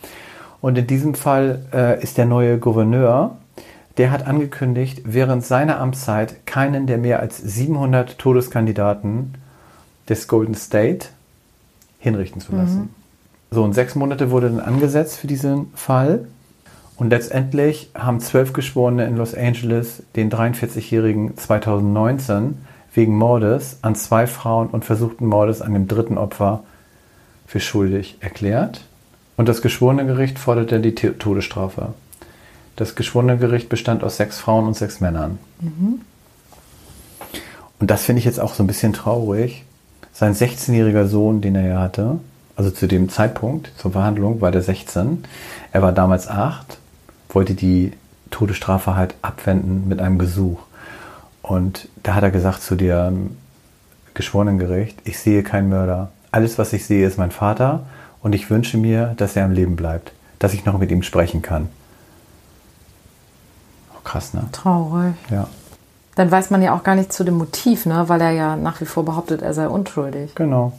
Und 0.60 0.78
in 0.78 0.86
diesem 0.86 1.14
Fall 1.14 1.66
äh, 1.72 2.02
ist 2.02 2.18
der 2.18 2.26
neue 2.26 2.58
Gouverneur, 2.58 3.36
der 3.98 4.10
hat 4.10 4.26
angekündigt, 4.26 5.02
während 5.04 5.44
seiner 5.44 5.78
Amtszeit 5.80 6.46
keinen 6.46 6.86
der 6.86 6.98
mehr 6.98 7.20
als 7.20 7.38
700 7.38 8.18
Todeskandidaten 8.18 9.34
des 10.08 10.28
Golden 10.28 10.54
State 10.54 11.08
hinrichten 11.98 12.40
zu 12.40 12.54
lassen. 12.54 12.94
So, 13.50 13.62
und 13.62 13.74
sechs 13.74 13.94
Monate 13.94 14.30
wurde 14.30 14.48
dann 14.48 14.60
angesetzt 14.60 15.18
für 15.18 15.26
diesen 15.26 15.72
Fall. 15.74 16.26
Und 16.96 17.10
letztendlich 17.10 17.90
haben 17.94 18.20
zwölf 18.20 18.52
Geschworene 18.52 19.04
in 19.06 19.16
Los 19.16 19.34
Angeles 19.34 20.02
den 20.16 20.30
43-Jährigen 20.30 21.36
2019 21.36 22.58
wegen 22.94 23.16
Mordes 23.16 23.78
an 23.82 23.94
zwei 23.94 24.26
Frauen 24.26 24.68
und 24.68 24.84
versuchten 24.84 25.26
Mordes 25.26 25.62
an 25.62 25.74
dem 25.74 25.88
dritten 25.88 26.18
Opfer 26.18 26.62
für 27.46 27.60
schuldig 27.60 28.16
erklärt. 28.20 28.82
Und 29.36 29.48
das 29.48 29.62
Geschworenengericht 29.62 30.38
forderte 30.38 30.80
die 30.80 30.94
Todesstrafe. 30.94 31.94
Das 32.76 32.94
Geschworenengericht 32.94 33.68
bestand 33.68 34.02
aus 34.02 34.16
sechs 34.16 34.38
Frauen 34.38 34.66
und 34.66 34.76
sechs 34.76 35.00
Männern. 35.00 35.38
Und 37.78 37.90
das 37.90 38.04
finde 38.04 38.20
ich 38.20 38.24
jetzt 38.24 38.40
auch 38.40 38.54
so 38.54 38.62
ein 38.62 38.66
bisschen 38.66 38.92
traurig. 38.92 39.64
Sein 40.12 40.34
16-jähriger 40.34 41.06
Sohn, 41.06 41.40
den 41.40 41.56
er 41.56 41.66
ja 41.66 41.80
hatte, 41.80 42.18
also 42.56 42.70
zu 42.70 42.86
dem 42.86 43.08
Zeitpunkt 43.08 43.72
zur 43.78 43.92
Verhandlung 43.92 44.40
war 44.40 44.50
der 44.50 44.62
16. 44.62 45.24
Er 45.72 45.82
war 45.82 45.92
damals 45.92 46.28
8, 46.28 46.78
wollte 47.30 47.54
die 47.54 47.92
Todesstrafe 48.30 48.94
halt 48.94 49.14
abwenden 49.22 49.88
mit 49.88 50.00
einem 50.00 50.18
Gesuch. 50.18 50.60
Und 51.42 51.88
da 52.02 52.14
hat 52.14 52.22
er 52.22 52.30
gesagt 52.30 52.62
zu 52.62 52.76
dem 52.76 53.36
Geschworenengericht, 54.14 54.98
ich 55.04 55.18
sehe 55.18 55.42
keinen 55.42 55.70
Mörder. 55.70 56.12
Alles, 56.30 56.58
was 56.58 56.72
ich 56.72 56.86
sehe, 56.86 57.06
ist 57.06 57.18
mein 57.18 57.30
Vater 57.30 57.84
und 58.22 58.34
ich 58.34 58.50
wünsche 58.50 58.78
mir, 58.78 59.14
dass 59.16 59.34
er 59.34 59.44
am 59.44 59.52
Leben 59.52 59.76
bleibt, 59.76 60.12
dass 60.38 60.54
ich 60.54 60.64
noch 60.64 60.78
mit 60.78 60.90
ihm 60.90 61.02
sprechen 61.02 61.42
kann. 61.42 61.68
Krass, 64.04 64.34
ne? 64.34 64.44
Traurig. 64.52 65.14
Ja, 65.30 65.48
Dann 66.16 66.30
weiß 66.30 66.50
man 66.50 66.62
ja 66.62 66.74
auch 66.74 66.82
gar 66.82 66.94
nicht 66.94 67.12
zu 67.12 67.24
dem 67.24 67.34
Motiv, 67.34 67.86
ne? 67.86 68.04
weil 68.08 68.20
er 68.20 68.30
ja 68.32 68.56
nach 68.56 68.80
wie 68.80 68.84
vor 68.84 69.04
behauptet, 69.04 69.42
er 69.42 69.54
sei 69.54 69.68
unschuldig. 69.68 70.34
genau. 70.34 70.72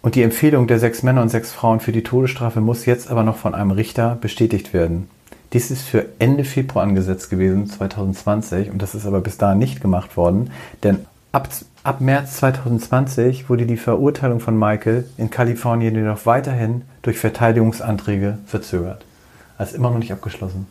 Und 0.00 0.14
die 0.14 0.22
Empfehlung 0.22 0.68
der 0.68 0.78
sechs 0.78 1.02
Männer 1.02 1.22
und 1.22 1.28
sechs 1.28 1.52
Frauen 1.52 1.80
für 1.80 1.90
die 1.92 2.04
Todesstrafe 2.04 2.60
muss 2.60 2.86
jetzt 2.86 3.10
aber 3.10 3.24
noch 3.24 3.36
von 3.36 3.54
einem 3.54 3.72
Richter 3.72 4.16
bestätigt 4.20 4.72
werden. 4.72 5.10
Dies 5.52 5.70
ist 5.70 5.82
für 5.82 6.06
Ende 6.18 6.44
Februar 6.44 6.84
angesetzt 6.84 7.30
gewesen, 7.30 7.68
2020, 7.68 8.70
und 8.70 8.80
das 8.80 8.94
ist 8.94 9.06
aber 9.06 9.20
bis 9.20 9.38
dahin 9.38 9.58
nicht 9.58 9.80
gemacht 9.80 10.16
worden, 10.16 10.50
denn 10.84 11.04
ab, 11.32 11.48
ab 11.82 12.00
März 12.00 12.36
2020 12.36 13.50
wurde 13.50 13.66
die 13.66 13.76
Verurteilung 13.76 14.40
von 14.40 14.58
Michael 14.58 15.04
in 15.16 15.30
Kalifornien 15.30 15.94
jedoch 15.94 16.26
weiterhin 16.26 16.82
durch 17.02 17.18
Verteidigungsanträge 17.18 18.38
verzögert. 18.46 19.04
Also 19.58 19.76
immer 19.76 19.90
noch 19.90 19.98
nicht 19.98 20.12
abgeschlossen. 20.12 20.66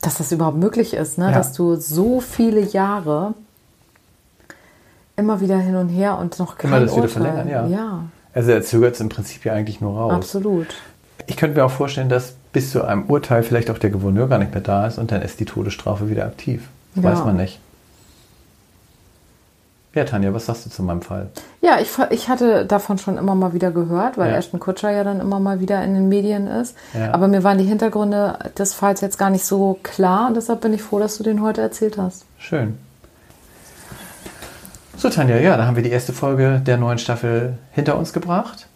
Dass 0.00 0.16
das 0.18 0.30
überhaupt 0.32 0.56
möglich 0.56 0.94
ist, 0.94 1.18
ne? 1.18 1.26
Ja. 1.26 1.32
dass 1.32 1.52
du 1.52 1.74
so 1.76 2.20
viele 2.20 2.60
Jahre 2.60 3.34
immer 5.16 5.40
wieder 5.40 5.58
hin 5.58 5.74
und 5.76 5.88
her 5.88 6.18
und 6.18 6.38
noch 6.38 6.56
kein 6.58 6.70
Immer 6.70 6.80
das 6.80 6.96
wieder 6.96 7.08
verlängern, 7.08 7.48
ja. 7.48 7.66
Ja, 7.66 8.04
Also 8.34 8.52
er 8.52 8.62
zögert 8.62 8.94
es 8.94 9.00
im 9.00 9.08
Prinzip 9.08 9.44
ja 9.44 9.52
eigentlich 9.54 9.80
nur 9.80 9.98
raus. 9.98 10.12
absolut. 10.12 10.68
Ich 11.26 11.36
könnte 11.36 11.58
mir 11.58 11.64
auch 11.66 11.70
vorstellen, 11.70 12.08
dass 12.08 12.34
bis 12.52 12.70
zu 12.70 12.84
einem 12.84 13.04
Urteil 13.06 13.42
vielleicht 13.42 13.70
auch 13.70 13.78
der 13.78 13.90
Gouverneur 13.90 14.28
gar 14.28 14.38
nicht 14.38 14.52
mehr 14.54 14.62
da 14.62 14.86
ist 14.86 14.98
und 14.98 15.10
dann 15.10 15.20
ist 15.22 15.40
die 15.40 15.44
Todesstrafe 15.44 16.08
wieder 16.08 16.24
aktiv. 16.26 16.68
Das 16.94 17.04
Ja. 17.04 17.10
weiß 17.12 17.24
man 17.24 17.36
nicht. 17.36 17.58
Ja, 19.98 20.04
Tanja, 20.04 20.32
was 20.32 20.46
sagst 20.46 20.64
du 20.64 20.70
zu 20.70 20.84
meinem 20.84 21.02
Fall? 21.02 21.26
Ja, 21.60 21.80
ich, 21.80 21.88
ich 22.10 22.28
hatte 22.28 22.64
davon 22.64 22.98
schon 22.98 23.18
immer 23.18 23.34
mal 23.34 23.52
wieder 23.52 23.72
gehört, 23.72 24.16
weil 24.16 24.30
Ja. 24.30 24.36
Ashton 24.36 24.60
Kutscher 24.60 24.92
ja 24.92 25.02
dann 25.02 25.18
immer 25.18 25.40
mal 25.40 25.58
wieder 25.58 25.82
in 25.82 25.92
den 25.94 26.08
Medien 26.08 26.46
ist. 26.46 26.76
Ja. 26.94 27.12
Aber 27.12 27.26
mir 27.26 27.42
waren 27.42 27.58
die 27.58 27.64
Hintergründe 27.64 28.38
des 28.56 28.74
Falls 28.74 29.00
jetzt 29.00 29.18
gar 29.18 29.30
nicht 29.30 29.44
so 29.44 29.76
klar 29.82 30.28
und 30.28 30.36
deshalb 30.36 30.60
bin 30.60 30.72
ich 30.72 30.82
froh, 30.82 31.00
dass 31.00 31.18
du 31.18 31.24
den 31.24 31.42
heute 31.42 31.62
erzählt 31.62 31.98
hast. 31.98 32.26
Schön. 32.38 32.78
So, 34.96 35.10
Tanja, 35.10 35.38
ja, 35.38 35.56
dann 35.56 35.66
haben 35.66 35.74
wir 35.74 35.82
die 35.82 35.90
erste 35.90 36.12
Folge 36.12 36.62
der 36.64 36.76
neuen 36.76 36.98
Staffel 36.98 37.58
hinter 37.72 37.98
uns 37.98 38.12
gebracht. 38.12 38.68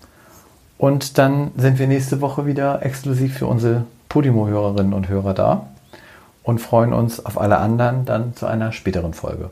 Und 0.76 1.18
dann 1.18 1.52
sind 1.56 1.78
wir 1.78 1.86
nächste 1.86 2.20
Woche 2.20 2.46
wieder 2.46 2.84
exklusiv 2.84 3.38
für 3.38 3.46
unsere 3.46 3.84
Podimo-Hörerinnen 4.08 4.92
und 4.92 5.08
Hörer 5.08 5.34
da 5.34 5.66
und 6.42 6.60
freuen 6.60 6.92
uns 6.92 7.24
auf 7.24 7.40
alle 7.40 7.58
anderen 7.58 8.06
dann 8.06 8.34
zu 8.34 8.46
einer 8.46 8.72
späteren 8.72 9.14
Folge. 9.14 9.50